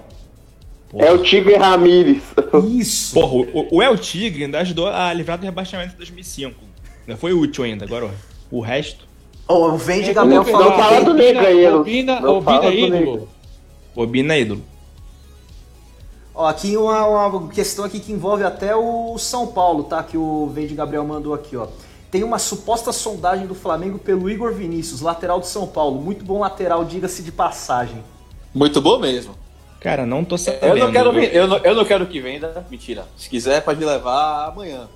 [0.98, 2.22] é o Tigre Ramírez.
[2.78, 3.14] Isso.
[3.14, 6.56] Porra, o, o El Tigre ainda ajudou a livrar do rebaixamento em 2005.
[7.08, 8.06] Ainda foi útil ainda, agora
[8.52, 9.06] o, o resto.
[9.48, 11.80] Ó, o Vende É, Gabriel não falou fala do Obina- Negreiro.
[11.80, 13.30] Obina, Não Obina é do ídolo.
[13.96, 14.62] Obina é ídolo.
[16.38, 20.04] Ó, aqui uma, uma questão aqui que envolve até o São Paulo, tá?
[20.04, 21.66] Que o Vende Gabriel mandou aqui, ó.
[22.12, 26.00] Tem uma suposta sondagem do Flamengo pelo Igor Vinícius, lateral do São Paulo.
[26.00, 28.04] Muito bom lateral, diga-se de passagem.
[28.54, 29.34] Muito bom mesmo.
[29.80, 30.78] Cara, não tô sabendo.
[30.78, 32.66] Eu não quero, eu não, eu não quero que venda.
[32.70, 33.08] Mentira.
[33.18, 34.88] Se quiser, pode me levar amanhã.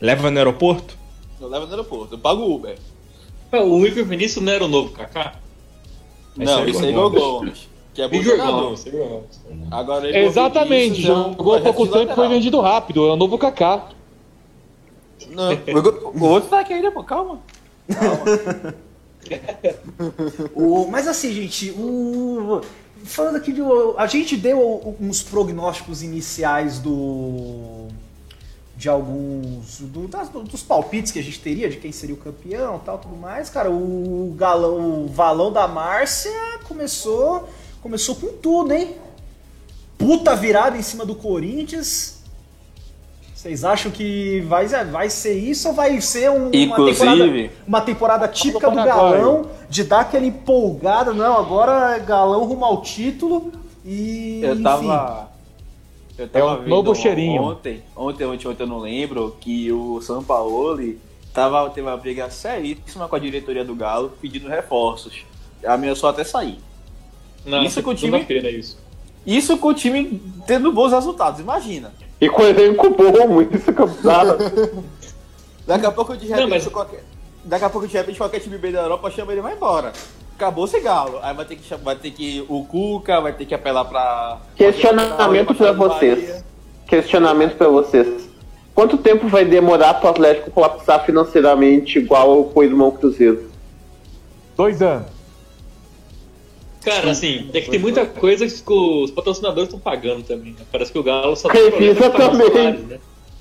[0.00, 0.96] Leva no aeroporto?
[1.40, 2.14] Eu levo no aeroporto.
[2.14, 2.78] Eu pago o Uber.
[3.52, 5.34] O Igor Vinícius não era o novo Kaká?
[6.36, 7.68] Não, é isso é Igor Gomes.
[7.96, 8.62] Que é bom Igor jogador.
[8.62, 9.40] Gomes, Igor Gomes.
[9.70, 13.06] Agora, Igor Exatamente, Vinícius um jogou há pouco tempo e foi vendido rápido.
[13.06, 13.88] É o novo Kaká.
[15.30, 15.52] Não,
[16.14, 17.02] o, outro tá aqui ainda, pô.
[17.02, 17.40] Calma.
[20.54, 22.60] O, mas assim, gente, o,
[23.02, 23.60] falando aqui de.
[23.96, 27.88] A gente deu uns prognósticos iniciais do.
[28.76, 29.80] De alguns.
[29.80, 33.16] do- das- dos palpites que a gente teria, de quem seria o campeão tal, tudo
[33.16, 33.48] mais.
[33.50, 36.30] Cara, o galão, o valão da Márcia
[36.68, 37.48] começou.
[37.86, 38.96] Começou com tudo, hein?
[39.96, 42.20] Puta virada em cima do Corinthians.
[43.32, 48.26] Vocês acham que vai, vai ser isso ou vai ser um- uma temporada, uma temporada
[48.26, 53.52] típica do galão, de dar aquela empolgada, não, agora é galão rumo ao título
[53.84, 54.40] e.
[54.42, 54.62] Eu enfim.
[54.64, 55.28] tava.
[56.18, 57.40] Eu tava É um vendo novo cheirinho.
[57.40, 60.76] Ontem, ontem, ontem, ontem, eu não lembro, que o São Paulo
[61.32, 65.24] tava, teve uma briga seríssima com a diretoria do Galo, pedindo reforços.
[65.64, 66.58] Ameaçou até sair.
[67.46, 68.76] Não, Isso que o time- segunda-feira, isso.
[69.24, 71.92] Isso com o time tendo bons resultados, imagina.
[72.20, 74.36] E com elenco bom, isso que eu precisava.
[75.66, 77.02] Daqui a pouco, de repente, Não, mas- qualquer,
[77.44, 79.92] daqui a pouco, de repente, qualquer time bem da Europa chama ele e vai embora.
[80.36, 81.18] Acabou esse galo.
[81.22, 84.38] Aí vai ter que vai ter que o Cuca, vai ter que apelar pra.
[84.54, 86.44] Questionamento pra vocês.
[86.86, 88.28] Questionamento pra vocês.
[88.74, 93.50] Quanto tempo vai demorar pro Atlético colapsar financeiramente igual o irmão Cruzeiro?
[94.54, 95.06] Dois anos.
[96.86, 100.52] Cara, assim, é que tem muita coisa que os patrocinadores estão pagando também.
[100.52, 100.58] né?
[100.72, 102.52] Parece que o Galo só Crefisa tem problema com também.
[102.52, 102.98] salários, né?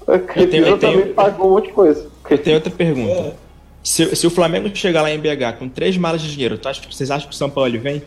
[0.08, 2.10] A Crefisa eu tenho- também pagou um monte de coisa.
[2.30, 3.36] Eu tenho outra pergunta.
[3.84, 6.82] Se, se o Flamengo chegar lá em BH com três malas de dinheiro, tu acha,
[6.90, 8.02] vocês acham que o São Paulo vem?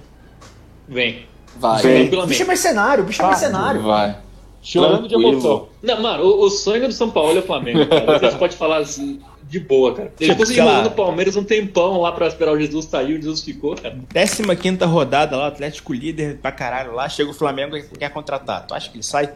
[0.89, 1.21] Vem.
[1.59, 1.83] Vai.
[1.83, 2.11] Vem.
[2.27, 3.83] Bicho é mercenário, bicho é mercenário.
[3.83, 4.17] Vai.
[4.61, 5.69] Chorando de emoção.
[5.83, 8.17] Não, mano, o, o sonho do São Paulo é o Flamengo, cara.
[8.17, 10.13] A gente pode falar assim, de boa, cara.
[10.21, 10.83] Ele Tipo, conseguiu sei lá.
[10.83, 13.97] no Palmeiras um tempão lá pra esperar o Jesus sair, o Jesus ficou, cara.
[14.13, 18.67] 15 rodada lá, Atlético líder pra caralho lá, chega o Flamengo e quer contratar.
[18.67, 19.33] Tu acha que ele sai?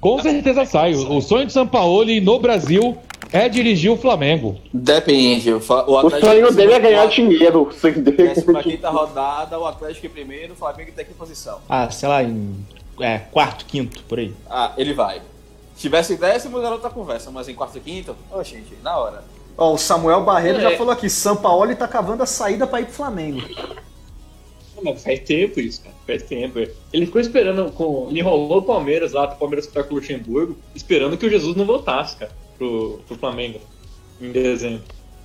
[0.00, 0.94] Com certeza sai.
[0.94, 2.96] O sonho de São Paulo no Brasil
[3.32, 4.58] é dirigir o Flamengo.
[4.72, 5.52] Depende.
[5.52, 7.70] O, O Atlético sonho dele é ganhar dinheiro.
[7.82, 11.58] É Décima quinta rodada, o Atlético em primeiro, o Flamengo em que posição.
[11.68, 12.54] Ah, sei lá, em
[13.00, 14.32] é, quarto, quinto, por aí.
[14.48, 15.20] Ah, ele vai.
[15.84, 19.22] Se tivesse décimo, era outra conversa, mas em quarto e quinto, ô gente, na hora.
[19.54, 20.62] Ó, o Samuel Barreiro É.
[20.62, 23.42] já falou aqui, São Paulo tá cavando a saída pra ir pro Flamengo.
[24.76, 25.94] Não, Mas faz tempo isso, cara.
[26.06, 26.58] Faz tempo.
[26.90, 28.06] Ele ficou esperando com.
[28.08, 31.54] Ele enrolou o Palmeiras lá, o Palmeiras ficar com o Luxemburgo, esperando que o Jesus
[31.54, 33.60] não voltasse, cara, pro, pro Flamengo.
[34.22, 34.84] em dezembro.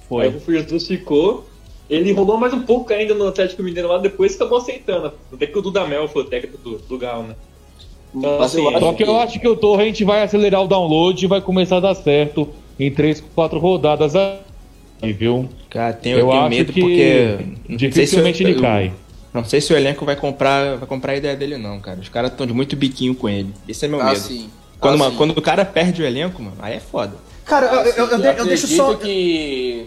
[0.10, 0.26] Foi.
[0.26, 1.46] Aí o Jesus ficou.
[1.90, 5.14] Ele rolou mais um pouco ainda no Atlético Mineiro lá, depois acabou aceitando.
[5.32, 7.36] Até que o Dudamel foi o técnico do, do Galo, né?
[8.14, 11.24] Então, eu assim, acho Só que eu acho que o Torrent vai acelerar o download
[11.24, 12.50] e vai começar a dar certo
[12.80, 15.48] em 3, 4 rodadas aí, viu?
[15.70, 17.38] Cara, tenho, Eu eu tenho acho medo que porque.
[17.70, 18.92] dificilmente eu- ele eu- cai.
[19.32, 22.00] Não sei se o elenco vai comprar, vai comprar a ideia dele, não, cara.
[22.00, 23.54] Os caras estão de muito biquinho com ele.
[23.68, 24.18] Esse é meu Ah, medo.
[24.18, 24.50] sim.
[24.80, 25.18] Quando, Ah, uma- sim.
[25.18, 27.14] quando o cara perde o elenco, mano, aí é foda.
[27.46, 28.96] Cara, eu, Ah, eu- eu de- eu deixo acredito só.
[28.96, 29.86] que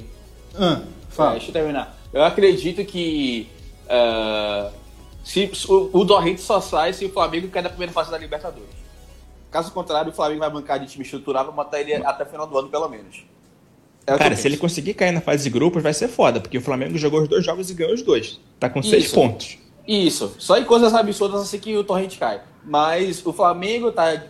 [0.57, 1.31] Ah, É, fala.
[1.33, 1.99] deixa eu terminar.
[2.13, 3.49] Eu acredito que
[3.91, 4.69] ah,
[5.23, 8.83] se, o, o Dorrente só sai se o Flamengo cair na primeira fase da Libertadores.
[9.51, 12.47] Caso contrário, o Flamengo vai bancar de time estruturado e matar ele até o final
[12.47, 13.25] do ano, pelo menos.
[14.07, 16.61] É Cara, se ele conseguir cair na fase de grupos, vai ser foda, porque o
[16.61, 18.41] Flamengo jogou os dois jogos e ganhou os dois.
[18.59, 19.15] Tá com seis Isso.
[19.15, 19.59] pontos.
[19.87, 22.41] Isso, só em coisas absurdas assim que o Torrente cai.
[22.65, 24.23] Mas o Flamengo tá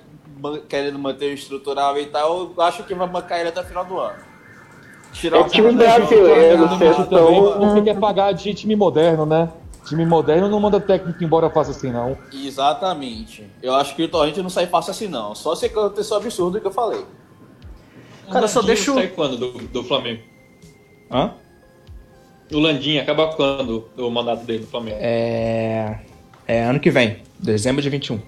[0.69, 3.85] querendo manter o estrutural e tal, eu acho que vai bancar ele até o final
[3.85, 4.19] do ano.
[5.13, 7.59] Tirar É o time brasileiro, Também vocês estão.
[7.61, 9.49] porque quer pagar de time moderno, né?
[9.87, 12.17] Time moderno não manda técnico embora fácil assim, não.
[12.33, 13.47] Exatamente.
[13.63, 15.35] Eu acho que o Torrente não sai fácil assim, não.
[15.35, 17.05] Só se acontecer o absurdo que eu falei.
[18.31, 20.23] Cara, eu só Landinho deixo- sai quando do, do Flamengo?
[21.11, 21.33] Hã?
[22.53, 24.99] O Landinho acaba quando o mandato dele no Flamengo?
[25.01, 26.01] É.
[26.47, 28.21] É ano que vem, dezembro de 21.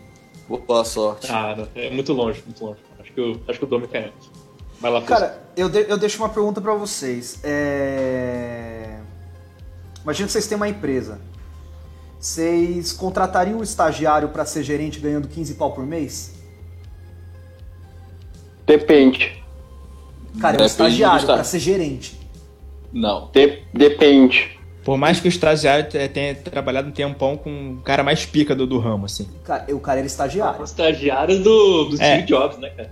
[0.48, 1.26] Boa sorte.
[1.30, 2.80] Ah, é muito longe, muito longe.
[3.00, 4.30] Acho que, o- acho que o Domi cai antes.
[4.80, 7.40] Vai lá, Cara, eu, de- eu deixo uma pergunta pra vocês.
[7.44, 8.98] É...
[10.02, 11.20] Imagina que vocês têm uma empresa.
[12.24, 16.32] Vocês contratariam um estagiário pra ser gerente ganhando 15 pau por mês?
[18.66, 19.42] Depende.
[20.40, 22.18] Cara, é um Depende estagiário esta- pra ser gerente.
[22.90, 23.30] Não.
[23.30, 24.58] De- depende.
[24.82, 28.54] Por mais que o estagiário te- tenha trabalhado um tempão com o cara mais pica
[28.54, 29.28] do, do ramo, assim.
[29.44, 30.62] Cara, o cara era estagiário.
[30.62, 32.14] Os estagiários do, do É.
[32.14, 32.90] Steve Jobs, né, cara?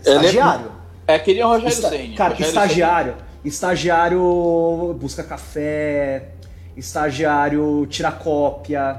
[0.00, 0.72] Estagiário.
[1.06, 2.16] É que nem o Rogério Esta- Ceni.
[2.16, 3.14] Cara, Rogério estagiário.
[3.44, 6.30] Estagiário busca café.
[6.76, 8.98] Estagiário tira cópia.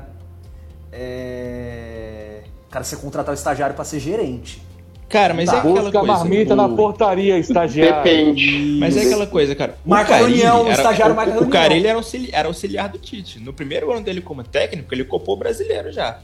[0.91, 2.41] É...
[2.69, 4.61] Cara, você contratar o estagiário pra ser gerente.
[5.07, 5.57] Cara, mas Tá.
[5.57, 6.13] é aquela Busca coisa.
[6.13, 8.03] marmita o- na portaria, estagiário.
[8.03, 8.78] Depende.
[8.80, 9.78] Mas é aquela coisa, cara.
[9.86, 11.51] O Marca reunião, o estagiário o- marca O reunião.
[11.51, 13.39] Carilli era auxiliar, era auxiliar do Tite.
[13.39, 16.19] No primeiro ano dele como técnico, ele copou o brasileiro já.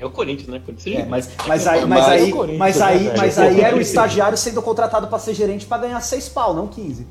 [0.00, 0.60] É o Corinthians, né?
[0.64, 3.16] Corinthians É, mas, mas aí, mas Mas aí, o Corinthians, mas né, aí, velho?
[3.16, 6.66] mas aí era o estagiário sendo contratado pra ser gerente pra ganhar 6 pau, não
[6.66, 7.06] 15.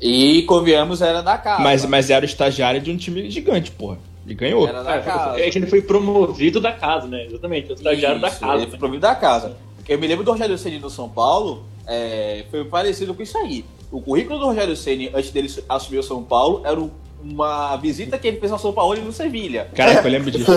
[0.00, 1.62] E convenhamos, era da casa.
[1.62, 3.98] Mas, mas era o estagiário de um time gigante, porra.
[4.24, 4.66] Ele ganhou.
[4.66, 5.40] Era da É, casa.
[5.40, 7.26] é que ele foi promovido da casa, né?
[7.26, 8.62] Exatamente, o estagiário da Isso, casa.
[8.62, 9.56] Ele foi promovido da casa.
[9.76, 13.36] Porque eu me lembro do Rogério Ceni no São Paulo, é, foi parecido com isso
[13.38, 13.64] aí.
[13.90, 16.90] O currículo do Rogério Ceni antes dele assumir o São Paulo era um-
[17.22, 19.68] uma visita que ele fez ao São Paulo e no Sevilha.
[19.74, 20.50] Caraca, eu lembro disso.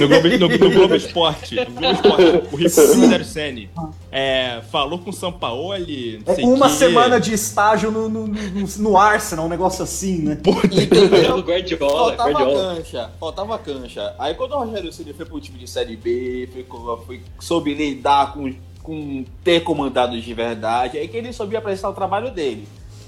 [0.00, 1.54] No Globo, no, no Globo Esporte.
[1.56, 2.48] No Globo Esporte.
[2.52, 3.70] O Ricardo Senni.
[4.18, 6.22] É, falou com o Sampaoli.
[6.26, 8.36] não É uma que- semana de estágio no, no, no,
[8.78, 10.38] no Arsenal, um negócio assim, né?
[10.72, 12.74] E tem- Era o Guardiola, faltava Guardiola.
[12.76, 14.14] cancha, faltava cancha.
[14.18, 17.74] Aí quando o Rogério Ceni foi pro time de Série B, foi, com- foi, soube
[17.74, 18.50] lidar com,
[18.82, 22.66] com ter comandados de verdade, aí que ele soube apresentar o trabalho dele.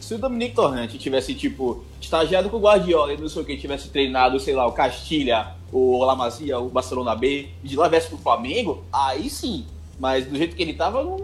[0.08, 3.58] Se o Dominique Torrante tivesse, tipo, estagiado com o Guardiola e não sei o que,
[3.58, 8.08] tivesse treinado, sei lá, o Castilha, o Lamazia, o Barcelona B, e de lá viesse
[8.08, 9.66] pro Flamengo, aí sim.
[10.00, 11.20] Mas do jeito que ele tava, não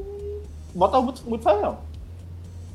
[0.74, 1.78] bota muito, muito fé, não.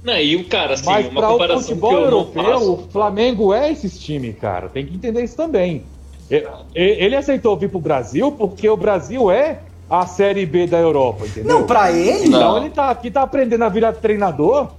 [0.03, 2.43] Não, e o cara, assim, Mas uma para o comparação que futebol eu não europeu,
[2.43, 2.73] faço.
[2.73, 4.67] o Flamengo é esses times, cara.
[4.67, 5.83] Tem que entender isso também.
[6.73, 11.59] Ele aceitou vir pro Brasil porque o Brasil é a Série B da Europa, entendeu?
[11.59, 12.57] Não, pra ele, Então Não.
[12.57, 14.69] ele tá aqui tá aprendendo a virar treinador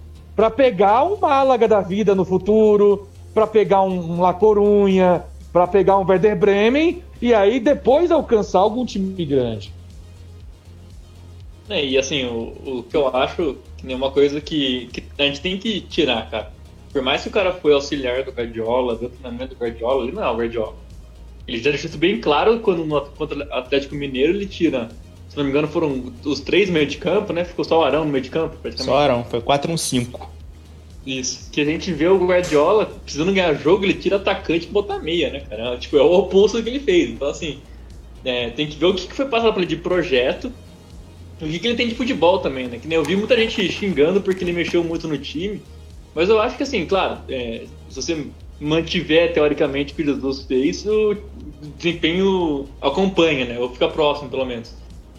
[0.40, 5.22] pra pegar um Málaga da vida no futuro, pra pegar um, um La Corunha,
[5.52, 9.70] pra pegar um Werder Bremen e aí depois alcançar algum time grande.
[11.68, 15.24] É, e assim, o, o que eu acho que é uma coisa que, que a
[15.24, 16.50] gente tem que tirar, cara.
[16.90, 20.24] Por mais que o cara foi auxiliar do Guardiola, do treinamento do Guardiola, ele não
[20.24, 20.74] é o Guardiola.
[21.46, 24.88] Ele já deixou isso bem claro quando no contra o Atlético Mineiro ele tira.
[25.30, 27.44] Se não me engano, foram os três meio de campo, né?
[27.44, 28.92] Ficou só o Arão no meio de campo, praticamente.
[28.92, 30.28] Só Arão, foi 4-1-5.
[31.06, 31.48] Isso.
[31.52, 35.30] Que a gente vê o Guardiola precisando ganhar jogo, ele tira atacante e bota meia,
[35.30, 35.78] né, cara?
[35.78, 37.10] Tipo, é o oposto do que ele fez.
[37.10, 37.60] Então, assim,
[38.24, 40.52] é, tem que ver o que foi passado pra ele de projeto
[41.40, 42.78] e o que que ele tem de futebol também, né?
[42.78, 45.62] Que nem eu vi muita gente xingando porque ele mexeu muito no time.
[46.12, 48.26] Mas eu acho que, assim, claro, é, se você
[48.60, 51.16] mantiver teoricamente o que o Jesus fez, o
[51.78, 53.58] desempenho acompanha, né?
[53.58, 54.74] Ou fica próximo, pelo menos.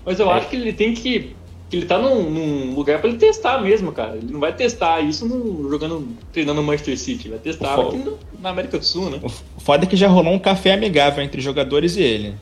[0.05, 1.35] Mas eu acho que ele tem que.
[1.69, 4.17] que ele tá num, num lugar pra ele testar mesmo, cara.
[4.17, 7.29] Ele não vai testar isso no, jogando, treinando no Manchester City.
[7.29, 9.19] Vai testar aqui no- na América do Sul, né?
[9.23, 12.35] O foda é que já rolou um café amigável entre jogadores e ele.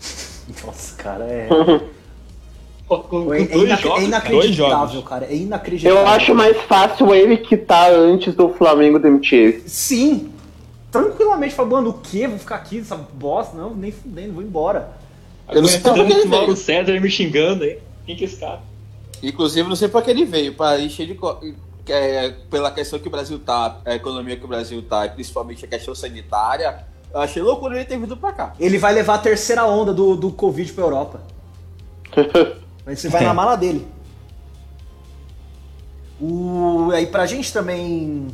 [0.65, 1.47] Nossa, cara, é.
[2.87, 5.09] Com, com É, é dois inac- jogos, é inacreditável, jogos.
[5.09, 5.25] cara.
[5.27, 5.99] É inacreditável.
[5.99, 9.63] Eu acho mais fácil ele quitar antes do Flamengo demitir ele.
[9.67, 10.29] Sim.
[10.91, 12.27] Tranquilamente, falando, mano, o quê?
[12.27, 13.55] Vou ficar aqui, essa bosta?
[13.55, 14.91] Não, nem fudendo, vou embora.
[15.51, 16.57] Eu não sei pra que ele Mauro veio.
[16.57, 17.79] César me xingando aí.
[18.05, 18.59] Quem que é esse cara?
[19.21, 21.15] Inclusive, não sei pra que ele veio, pra encher de.
[21.15, 21.39] co-
[21.87, 25.65] é, pela questão que o Brasil tá, a economia que o Brasil tá, e principalmente
[25.65, 28.53] a questão sanitária, eu achei loucura ele ter vindo pra cá.
[28.59, 31.21] Ele vai levar a terceira onda do, do Covid pra Europa.
[32.85, 33.85] Você vai na mala dele.
[36.19, 38.27] O, aí pra gente também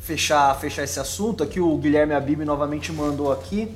[0.00, 3.70] fechar, fechar esse assunto, aqui o Guilherme Abib novamente mandou aqui.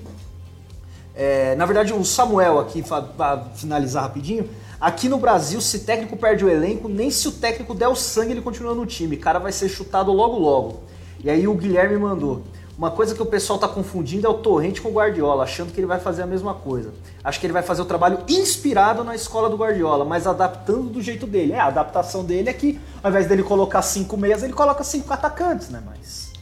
[1.15, 4.49] É, na verdade, o Samuel aqui, para finalizar rapidinho.
[4.81, 8.33] Aqui no Brasil, se técnico perde o elenco, nem se o técnico der o sangue,
[8.33, 9.17] ele continua no time.
[9.17, 10.81] O cara vai ser chutado logo logo.
[11.23, 12.43] E aí o Guilherme mandou.
[12.79, 15.79] Uma coisa que o pessoal tá confundindo é o Torrente com o Guardiola, achando que
[15.79, 16.95] ele vai fazer a mesma coisa.
[17.23, 21.03] Acho que ele vai fazer o trabalho inspirado na escola do Guardiola, mas adaptando do
[21.03, 21.53] jeito dele.
[21.53, 25.13] É, a adaptação dele é que, ao invés dele colocar cinco meias, ele coloca cinco
[25.13, 25.83] atacantes, né?
[25.85, 26.33] Mas.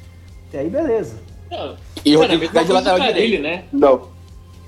[0.49, 1.17] Até aí, beleza.
[1.51, 3.17] Não, E o Rodrigo fica de lateral direito.
[3.17, 3.65] Carilli, né?
[3.73, 4.17] Não.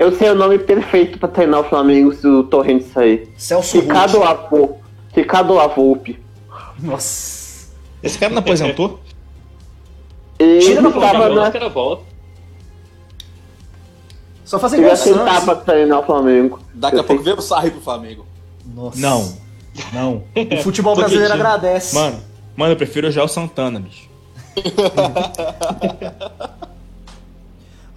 [0.01, 3.31] Eu sei o nome perfeito pra treinar o Flamengo se o Torrente sair.
[3.37, 4.19] Celso Ricardo.
[4.19, 4.81] Lavou.
[5.15, 6.19] Ricardo Lavolpe.
[6.79, 7.69] Nossa.
[8.03, 8.99] Esse cara não aposentou?
[10.39, 11.51] Ele Tira Pô, tava na.
[11.51, 12.07] caras voltam.
[14.43, 15.45] Só fazer Ele Santos.
[15.45, 16.59] pra treinar o Flamengo.
[16.73, 18.25] Daqui Eu a pouco vem o Sarri pro Flamengo.
[18.75, 18.99] Nossa.
[18.99, 19.37] Não.
[19.93, 20.25] Não.
[20.59, 21.95] O futebol brasileiro agradece.
[21.95, 22.19] Mano,
[22.57, 24.09] mano, eu prefiro já o Santana, bicho.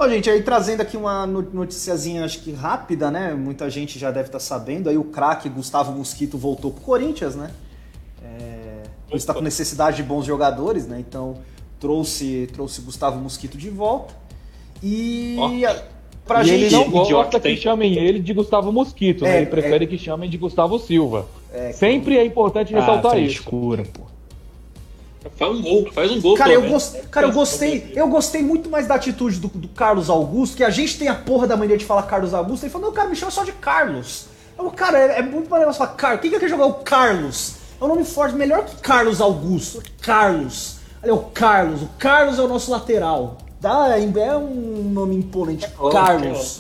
[0.04, 3.34] Ó, gente, aí trazendo aqui uma no- noticiazinha, acho que rápida, né?
[3.34, 4.90] Muita gente já deve estar sabendo.
[4.90, 7.52] Aí o craque Gustavo Mosquito voltou pro Corinthians, né?
[8.22, 11.00] É, ele está com necessidade de bons jogadores, né?
[11.00, 11.38] Então
[11.80, 14.14] trouxe, trouxe Gustavo Mosquito de volta.
[14.82, 15.82] E a-
[16.26, 16.64] pra e gente.
[16.66, 19.38] ele não idiota gosta que chamem ele de Gustavo Mosquito, É, né?
[19.38, 21.28] Ele prefere que chamem de Gustavo Silva.
[21.54, 23.36] É, Sempre é importante Ah, ressaltar isso.
[23.42, 24.02] escura, pô.
[25.38, 26.36] Faz um gol, faz um gol.
[26.36, 26.96] Cara, eu, gost...
[27.10, 30.70] cara, eu gostei, eu gostei muito mais da atitude do, do Carlos Augusto, que a
[30.70, 32.64] gente tem a porra da mania de falar Carlos Augusto.
[32.64, 34.26] Ele falou, não, cara, me chama só de Carlos.
[34.58, 36.22] Eu, cara, é, é muito mais legal falar Carlos.
[36.22, 37.56] Quem que quer jogar o Carlos?
[37.80, 39.82] É um nome forte, melhor que Carlos Augusto.
[40.02, 40.78] Carlos.
[41.02, 41.82] Olha, o Carlos.
[41.82, 43.38] O Carlos é o nosso lateral.
[43.60, 45.68] Dá, é um nome imponente.
[45.78, 46.60] bom, Carlos.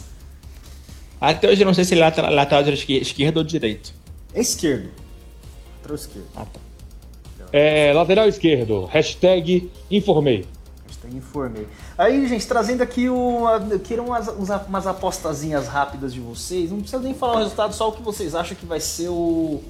[1.20, 3.94] Até hoje eu não sei se ele é lateral, lateral esquer- esquerdo ou direito.
[4.34, 4.90] É esquerdo.
[5.78, 6.28] Lateral esquerdo.
[6.36, 6.60] Ah, tá.
[7.56, 10.48] É, lateral esquerdo, hashtag informei.
[10.88, 11.68] Hashtag informei.
[11.96, 13.46] Aí, gente, trazendo aqui o.
[13.70, 16.72] Eu quero umas, uns- umas apostazinhas rápidas de vocês.
[16.72, 19.62] Não precisa nem falar o resultado, só o que vocês acham que vai ser o.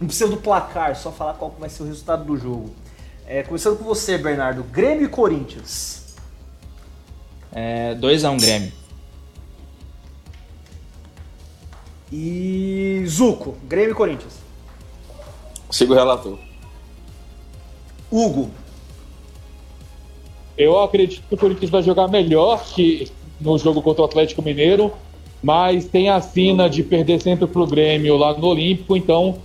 [0.00, 2.70] Não precisa do placar, só falar qual que vai ser o resultado do jogo.
[3.26, 4.62] É, começando com você, Bernardo.
[4.64, 6.14] Grêmio e Corinthians.
[7.52, 8.72] É 2x1 Grêmio.
[12.12, 13.04] E.
[13.06, 14.34] Zuco, Grêmio e Corinthians.
[15.70, 16.38] Sigo o relator.
[18.10, 18.50] Hugo.
[20.56, 24.90] Eu acredito que o Corinthians vai jogar melhor que no jogo contra o Atlético Mineiro,
[25.42, 29.36] mas tem a sina de perder sempre pro Grêmio lá no Olímpico, então.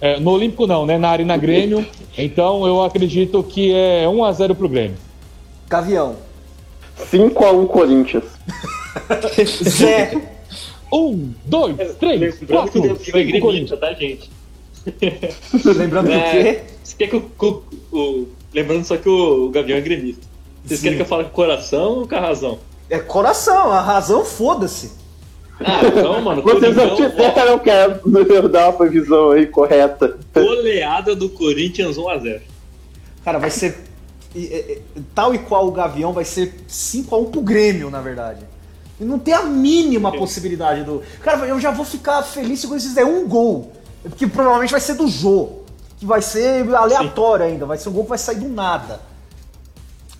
[0.00, 0.98] é, no Olímpico não, né?
[0.98, 1.86] Na Arena Grêmio.
[2.18, 4.96] Então eu acredito que é 1x0 pro Grêmio.
[5.68, 6.16] Gavião.
[7.10, 8.24] 5x1 Corinthians.
[9.64, 10.12] Zé.
[10.92, 12.78] Um, dois, três, Lembrando que quatro.
[12.78, 13.70] o Deus vai cinco, Corinthians.
[13.70, 14.30] gremista, tá, gente?
[15.76, 16.60] Lembrando do É, quê?
[16.82, 17.62] Você quer que o, o-
[17.96, 20.26] o- Lembrando só que o, o Gavião é gremista.
[20.64, 20.84] Vocês Sim.
[20.84, 22.58] querem que eu fale com o coração ou com a razão?
[22.90, 24.92] É coração, a razão foda-se.
[25.60, 30.18] Ah, então, mano, Vocês não tiveram que eu dar uma previsão aí correta.
[30.34, 32.40] goleada do Corinthians 1x0.
[33.24, 33.78] Cara, vai ser.
[35.14, 38.40] Tal e qual o Gavião vai ser 5x1 pro Grêmio, na verdade.
[39.00, 41.02] E não tem a mínima possibilidade do.
[41.22, 43.72] Cara, eu já vou ficar feliz se o Corinthians der um gol.
[44.02, 45.48] Porque provavelmente vai ser do Jô.
[45.98, 47.66] Que vai ser aleatório ainda.
[47.66, 49.00] Vai ser um gol que vai sair do nada.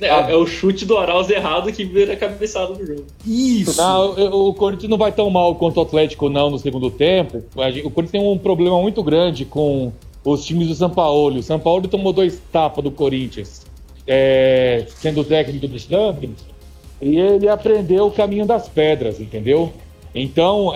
[0.00, 3.04] É, é o chute do Arauz errado que vira a cabeçada do jogo.
[3.26, 3.80] Isso.
[3.80, 7.44] Não, o Corinthians não vai tão mal quanto o Atlético, não, no segundo tempo.
[7.84, 9.92] O Corinthians tem um problema muito grande com
[10.24, 11.38] os times do São Paulo.
[11.38, 13.62] O São Paulo tomou dois tapas do Corinthians,
[14.06, 16.38] é, sendo o técnico dos Champions,
[17.00, 19.72] e ele aprendeu o caminho das pedras, entendeu?
[20.14, 20.72] Então,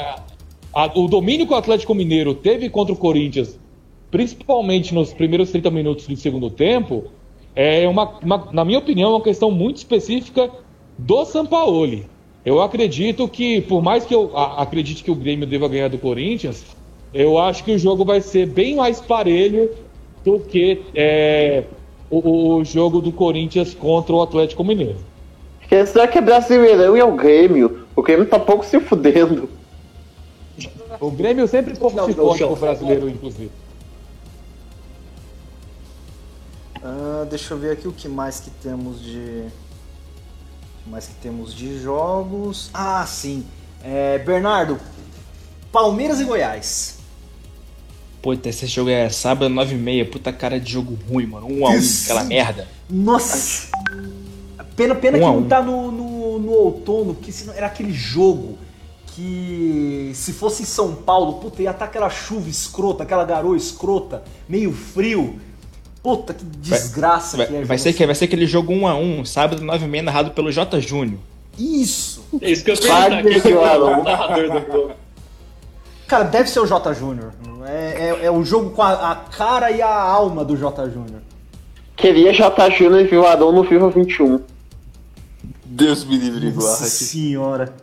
[0.77, 3.59] a- o domínio que o Atlético Mineiro teve contra o Corinthians,
[4.11, 7.05] principalmente nos primeiros 30 minutos do segundo tempo,
[7.55, 10.51] é uma, uma- na minha opinião, uma questão muito específica
[10.99, 12.05] do Sampaoli.
[12.45, 15.97] Eu acredito que, por mais que eu a- acredite que o Grêmio deva ganhar do
[15.99, 16.63] Corinthians,
[17.15, 19.71] eu acho que o jogo vai ser bem mais parelho
[20.23, 21.65] do que é,
[22.11, 24.97] o, o jogo do Corinthians contra o Atlético Mineiro.
[25.59, 27.87] Porque será que é Brasileirão e é o Grêmio?
[27.97, 29.49] O Grêmio tá pouco se fudendo.
[31.01, 32.49] O Grêmio sempre pouco Não, se não, forte chão.
[32.53, 33.51] pro brasileiro, inclusive.
[36.83, 39.19] Ah, deixa eu ver aqui o que mais que temos de.
[39.19, 42.71] O que mais que temos de jogos.
[42.73, 43.45] Ah, sim.
[43.83, 44.79] É, Bernardo,
[45.73, 46.97] Palmeiras e Goiás.
[48.23, 50.11] Puta, esse jogo é sábado 9h30.
[50.11, 51.47] Puta cara de jogo ruim, mano.
[51.49, 52.05] 1 a 1 Isso.
[52.05, 52.69] aquela merda.
[52.89, 53.69] Nossa!
[54.75, 55.49] Pena, pena Um que não um.
[55.49, 58.59] tá no, no, no outono, porque senão era aquele jogo
[59.17, 64.23] que se fosse em São Paulo, puta, ia estar aquela chuva escrota, aquela garoa escrota,
[64.47, 65.41] meio frio.
[66.03, 67.65] Puta, que desgraça Vai, que é.
[67.65, 70.79] vai ser, que- vai ser aquele jogo 1 a 1 sábado 9h30, narrado pelo J.
[70.81, 71.19] Júnior.
[71.59, 72.23] Isso!
[72.43, 72.77] É isso que eu.
[72.77, 74.91] Quem que o narrador do jogo?
[76.07, 77.33] Cara, deve ser o J Júnior.
[77.67, 81.23] É, é, é o jogo com a, a cara e a alma do J Júnior.
[81.97, 82.71] Queria J.
[82.71, 84.41] Júnior e Viladão no FIFA 21.
[85.65, 86.91] Deus me livre, Nossa guarde.
[86.91, 87.75] senhora.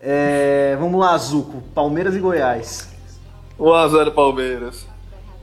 [0.00, 1.62] É, vamos lá, Zuco.
[1.74, 2.88] Palmeiras e Goiás.
[3.58, 4.86] 1x0 Palmeiras.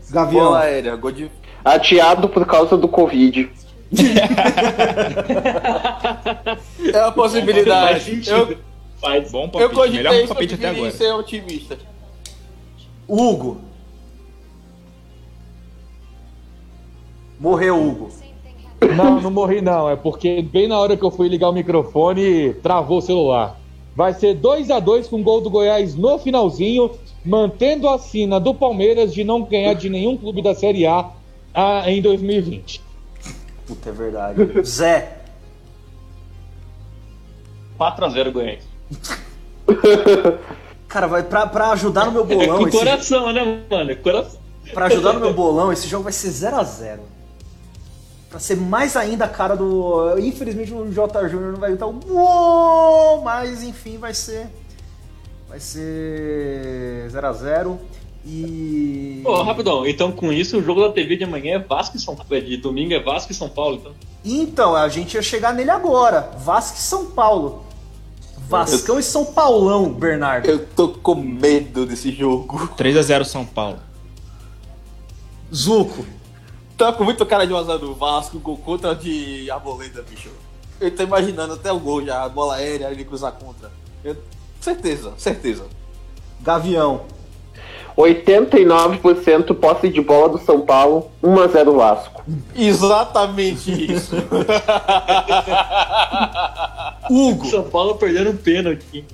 [0.09, 0.45] Gavião.
[0.45, 1.29] Bola aérea, gol de.
[1.63, 3.49] Adiado por causa do Covid.
[6.93, 8.21] É uma possibilidade.
[8.29, 8.57] Eu,
[9.01, 9.31] Faz.
[9.31, 10.91] Bom eu palpite, cogitei melhor palpite eu até agora.
[10.91, 11.77] ser otimista.
[13.07, 13.61] Hugo.
[17.39, 18.09] Morreu, Hugo.
[18.95, 19.89] Não, não morri não.
[19.89, 23.57] É porque bem na hora que eu fui ligar o microfone, travou o celular.
[23.95, 26.91] Vai ser 2 a 2 com gol do Goiás no finalzinho,
[27.23, 31.09] mantendo a sina do Palmeiras de não ganhar de nenhum clube da Série A
[31.53, 32.81] ah, em 2020.
[33.65, 34.63] Puta, é verdade.
[34.63, 35.19] Zé.
[37.79, 38.63] 4x0 Goiás.
[40.87, 42.57] Cara, vai pra, pra ajudar no meu É bolão.
[42.59, 43.91] com esse, coração, né, mano?
[43.91, 44.39] É coração.
[44.73, 46.99] pra ajudar no meu bolão, esse jogo vai ser 0x0.
[48.35, 50.19] Pra ser mais ainda a cara do.
[50.19, 53.21] Infelizmente o J Júnior não vai gritar o Uou!
[53.21, 54.47] Mas enfim, vai ser.
[55.47, 57.77] Vai ser 0x0.
[58.25, 59.21] E.
[59.23, 59.87] Pô, rapidão.
[59.87, 62.41] Então, com isso, o jogo da TV de amanhã é Vasco e São Paulo.
[62.41, 63.93] De domingo é Vasco e São Paulo, então.
[64.25, 66.31] Então, a gente ia chegar nele agora.
[66.37, 67.63] Vasco e São Paulo.
[68.49, 70.49] Vascão e São Paulão, Bernardo.
[70.49, 72.67] Eu tô com medo desse jogo.
[72.75, 73.79] 3 a 0 São Paulo.
[75.53, 76.05] Zuco.
[76.77, 80.29] Tá com muito cara de 1x0 do Vasco, gol contra de Arboleda, bicho.
[80.79, 83.71] Eu tô imaginando até o gol já, a bola aérea, ele cruzar contra.
[84.03, 84.17] Eu-
[84.59, 85.63] Certeza, certeza.
[86.41, 87.01] Gavião.
[87.95, 92.23] 89% posse de bola do São Paulo, 1x0 Vasco.
[92.55, 94.15] Exatamente isso.
[97.09, 97.45] Hugo.
[97.45, 99.05] São Paulo perdendo um pênalti.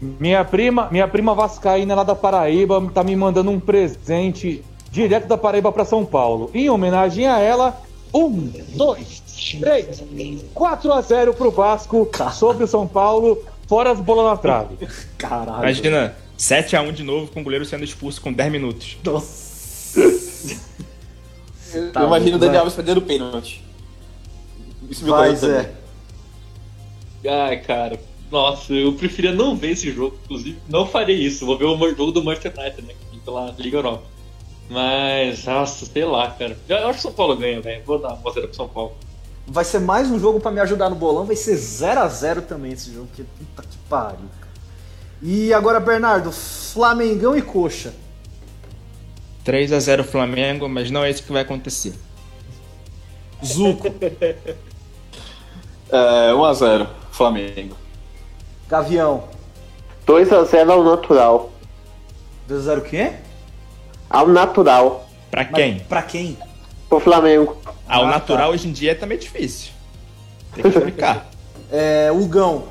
[0.00, 5.36] Minha prima, minha prima Vascaína lá da Paraíba tá me mandando um presente direto da
[5.36, 6.50] Paraíba para São Paulo.
[6.54, 7.80] Em homenagem a ela,
[8.12, 9.22] um, dois,
[9.60, 10.02] três,
[10.54, 14.76] 4 a 0 pro Vasco sobre o São Paulo, fora as bolas na trave.
[15.18, 15.62] Caralho.
[15.62, 18.96] Imagina, 7 a 1 de novo com o goleiro sendo expulso com 10 minutos.
[19.04, 20.00] Nossa.
[21.74, 22.60] Eu Tá imagino o Daniel.
[22.60, 23.62] Alves perdendo o pênalti.
[24.88, 25.36] Isso me também.
[25.36, 25.70] Zé.
[27.28, 28.00] Ai, cara.
[28.30, 30.58] Nossa, eu preferia não ver esse jogo, inclusive.
[30.68, 31.44] Não farei isso.
[31.44, 32.94] Vou ver o jogo do Manchester United, né?
[33.24, 34.02] Pela Liga Europa.
[34.68, 36.56] Mas, nossa, sei lá, cara.
[36.68, 37.82] Eu acho que o São Paulo ganha, velho.
[37.84, 38.92] Vou dar uma mozeira pro São Paulo.
[39.46, 41.24] Vai ser mais um jogo pra me ajudar no bolão.
[41.24, 43.08] Vai ser 0x0 também esse jogo.
[43.14, 44.28] Que puta que pariu.
[45.22, 47.94] E agora, Bernardo, Flamengão e Coxa.
[49.44, 51.94] 3 a 0 Flamengo, mas não é isso que vai acontecer.
[53.44, 53.88] Zuco.
[55.90, 57.74] É, 1x0, Flamengo.
[58.68, 59.24] Gavião.
[60.06, 61.50] 2x0 ao natural.
[62.46, 63.12] 2x0 o quê?
[64.08, 65.08] Ao natural.
[65.30, 65.78] Pra Mas quem?
[65.80, 66.36] Pra quem?
[66.88, 67.56] Pro Flamengo.
[67.86, 68.54] Ah, o Ah, natural tá.
[68.54, 69.72] hoje em dia é também difícil.
[70.54, 71.28] Tem que explicar.
[71.70, 72.64] É, Hugão.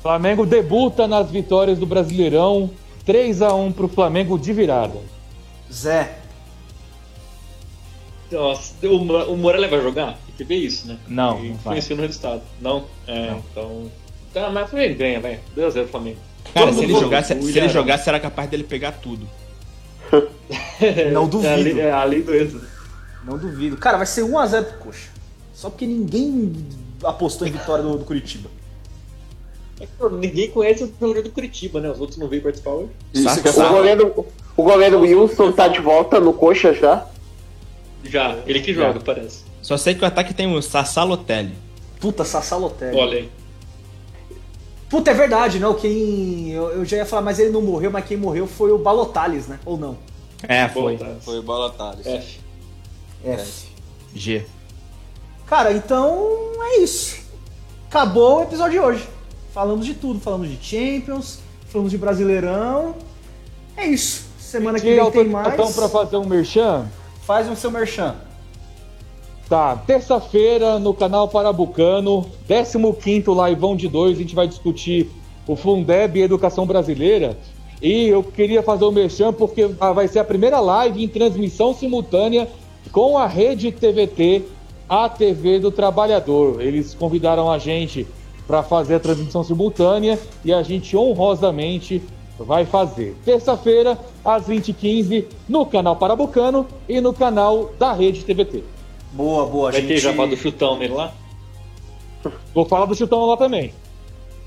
[0.00, 2.70] Flamengo debuta nas vitórias do Brasileirão,
[3.04, 5.00] 3 a 1 pro Flamengo de virada.
[5.72, 6.16] Zé.
[8.30, 10.12] Nossa, o, o Morelli vai jogar?
[10.26, 10.96] Tem que ver isso, né?
[11.08, 11.78] Não, E não vai.
[11.78, 12.42] Influencia no resultado.
[12.60, 12.84] Não?
[13.06, 13.38] É, Não.
[13.50, 13.90] então.
[14.32, 15.40] Tá, mas o Flamengo ganha, velho.
[15.56, 16.18] 2x0 Flamengo.
[16.54, 17.68] Cara, Todo se ele, jogasse, se ele Ilharão.
[17.72, 19.28] jogasse, era capaz dele pegar tudo.
[21.12, 21.48] Não duvido.
[21.48, 22.66] É a lei, é a lei do êxodo.
[23.24, 23.76] Não duvido.
[23.76, 25.08] Cara, vai ser 1x0 pro Coxa.
[25.54, 26.66] Só porque ninguém
[27.04, 28.50] apostou em vitória do, do Curitiba.
[29.80, 31.90] É que, pô, Ninguém conhece o jogador do Curitiba, né?
[31.90, 32.90] Os outros não veio participar hoje.
[33.14, 37.06] Isso é O goleiro, o goleiro Wilson tá de volta no coxa já.
[38.04, 39.44] Já, ele que joga, parece.
[39.60, 41.54] Só sei que o ataque tem o Sassá Lotelli.
[42.00, 42.96] Puta, Sassá Lotelli.
[42.96, 43.30] Olha aí.
[44.92, 45.72] Puta, é verdade, não.
[45.72, 46.50] Quem.
[46.50, 49.46] Eu, eu já ia falar, mas ele não morreu, mas quem morreu foi o Balotales,
[49.46, 49.58] né?
[49.64, 49.96] Ou não?
[50.46, 50.98] É, foi.
[50.98, 51.16] Boa, tá.
[51.22, 52.06] Foi o Bola Thales.
[52.06, 52.40] F.
[53.24, 53.68] F.
[54.14, 54.44] G.
[55.46, 56.28] Cara, então
[56.60, 57.22] é isso.
[57.88, 59.08] Acabou o episódio de hoje.
[59.54, 60.20] Falamos de tudo.
[60.20, 61.38] Falamos de Champions,
[61.68, 62.94] falamos de Brasileirão.
[63.74, 64.26] É isso.
[64.38, 65.54] Semana que vem tem mais.
[65.74, 66.86] para fazer um merchan?
[67.22, 68.14] Faz o seu merchan.
[69.52, 75.10] Tá, terça-feira no canal Parabucano, 15 Laivão de 2, a gente vai discutir
[75.46, 77.36] o Fundeb e Educação Brasileira.
[77.82, 82.48] E eu queria fazer o merchan porque vai ser a primeira live em transmissão simultânea
[82.92, 84.42] com a rede TVT,
[84.88, 86.62] a TV do Trabalhador.
[86.62, 88.06] Eles convidaram a gente
[88.46, 92.02] para fazer a transmissão simultânea e a gente honrosamente
[92.38, 93.14] vai fazer.
[93.22, 98.80] Terça-feira, às 20h15, no canal Parabucano e no canal da rede TVT.
[99.12, 99.88] Boa, boa, Vai gente.
[99.88, 101.12] ter jabá do chutão nele lá?
[102.54, 103.74] Vou falar do chutão lá também.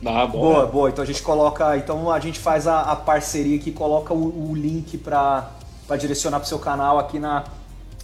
[0.05, 0.39] Ah, bom.
[0.39, 0.89] Boa, boa.
[0.89, 1.77] Então a gente coloca.
[1.77, 5.51] Então a gente faz a, a parceria que coloca o, o link para
[5.99, 7.45] direcionar para o seu canal aqui na,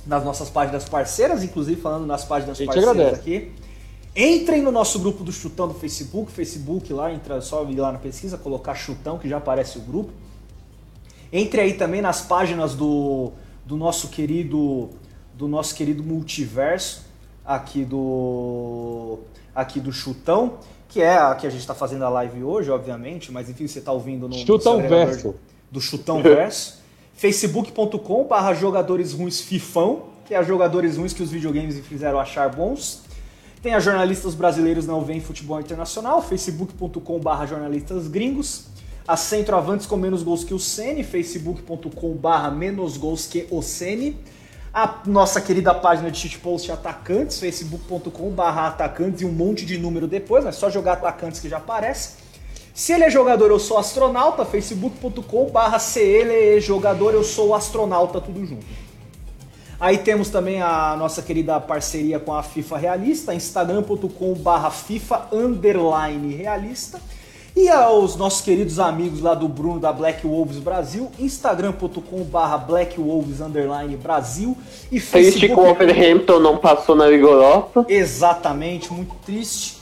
[0.06, 3.20] nas nossas páginas parceiras, inclusive falando nas páginas parceiras agradece.
[3.20, 3.52] aqui.
[4.16, 7.98] Entrem no nosso grupo do Chutão do Facebook, Facebook lá, entra só ir lá na
[7.98, 10.12] pesquisa, colocar Chutão que já aparece o grupo.
[11.32, 13.32] Entre aí também nas páginas do,
[13.66, 14.90] do nosso querido
[15.42, 17.04] do nosso querido multiverso
[17.44, 19.18] aqui do
[19.56, 23.32] aqui do Chutão, que é a que a gente está fazendo a live hoje, obviamente,
[23.32, 25.34] mas enfim, você está ouvindo no Chutão Verso.
[25.72, 26.80] do Chutão Verso.
[27.16, 32.20] facebook.com barra jogadores ruins fifão, que é a jogadores ruins que os videogames me fizeram
[32.20, 33.02] achar bons.
[33.64, 38.68] Tem a jornalistas brasileiros não veem futebol internacional, facebook.com barra jornalistas gringos.
[39.08, 44.16] A centroavantes com menos gols que o Sene, facebook.com barra menos gols que o Sene.
[44.74, 50.08] A nossa querida página de shitpost atacantes, facebook.com barra atacantes e um monte de número
[50.08, 52.22] depois, mas só jogar atacantes que já aparece.
[52.74, 57.54] Se ele é jogador, eu sou astronauta, facebook.com barra se ele é jogador, eu sou
[57.54, 58.66] astronauta, tudo junto.
[59.78, 66.34] Aí temos também a nossa querida parceria com a FIFA Realista, instagram.com barra FIFA underline
[66.34, 67.02] realista.
[67.56, 73.00] E aos nossos queridos amigos lá do Bruno da Black Wolves Brasil, instagram.com barra Black
[73.00, 74.58] Wolves underline Brasil
[74.90, 77.86] e Triste que o não passou na Liga Europa.
[77.90, 79.78] Exatamente, muito triste.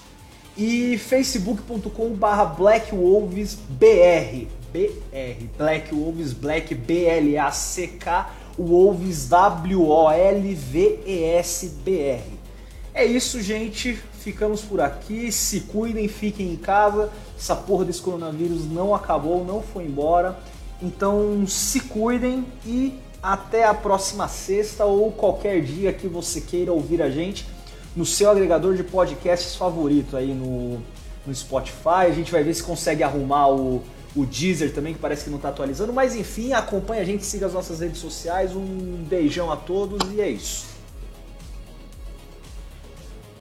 [0.57, 4.47] E facebook.com barra Black Wolves BR.
[4.73, 5.45] BR.
[5.57, 10.39] Black Wolves, Black B-L-A-C-K, Wolves W-O-L-V-E-S-B-R.
[12.93, 13.99] É isso, gente.
[14.19, 15.31] Ficamos por aqui.
[15.31, 17.09] Se cuidem, fiquem em casa.
[17.37, 20.37] Essa porra desse coronavírus não acabou, não foi embora.
[20.81, 27.01] Então se cuidem e até a próxima sexta ou qualquer dia que você queira ouvir
[27.01, 27.45] a gente
[27.95, 30.79] no seu agregador de podcasts favorito aí no,
[31.25, 32.07] no Spotify.
[32.07, 33.83] A gente vai ver se consegue arrumar o,
[34.15, 35.91] o Deezer também, que parece que não está atualizando.
[35.91, 38.55] Mas enfim, acompanha a gente, siga as nossas redes sociais.
[38.55, 40.68] Um beijão a todos e é isso.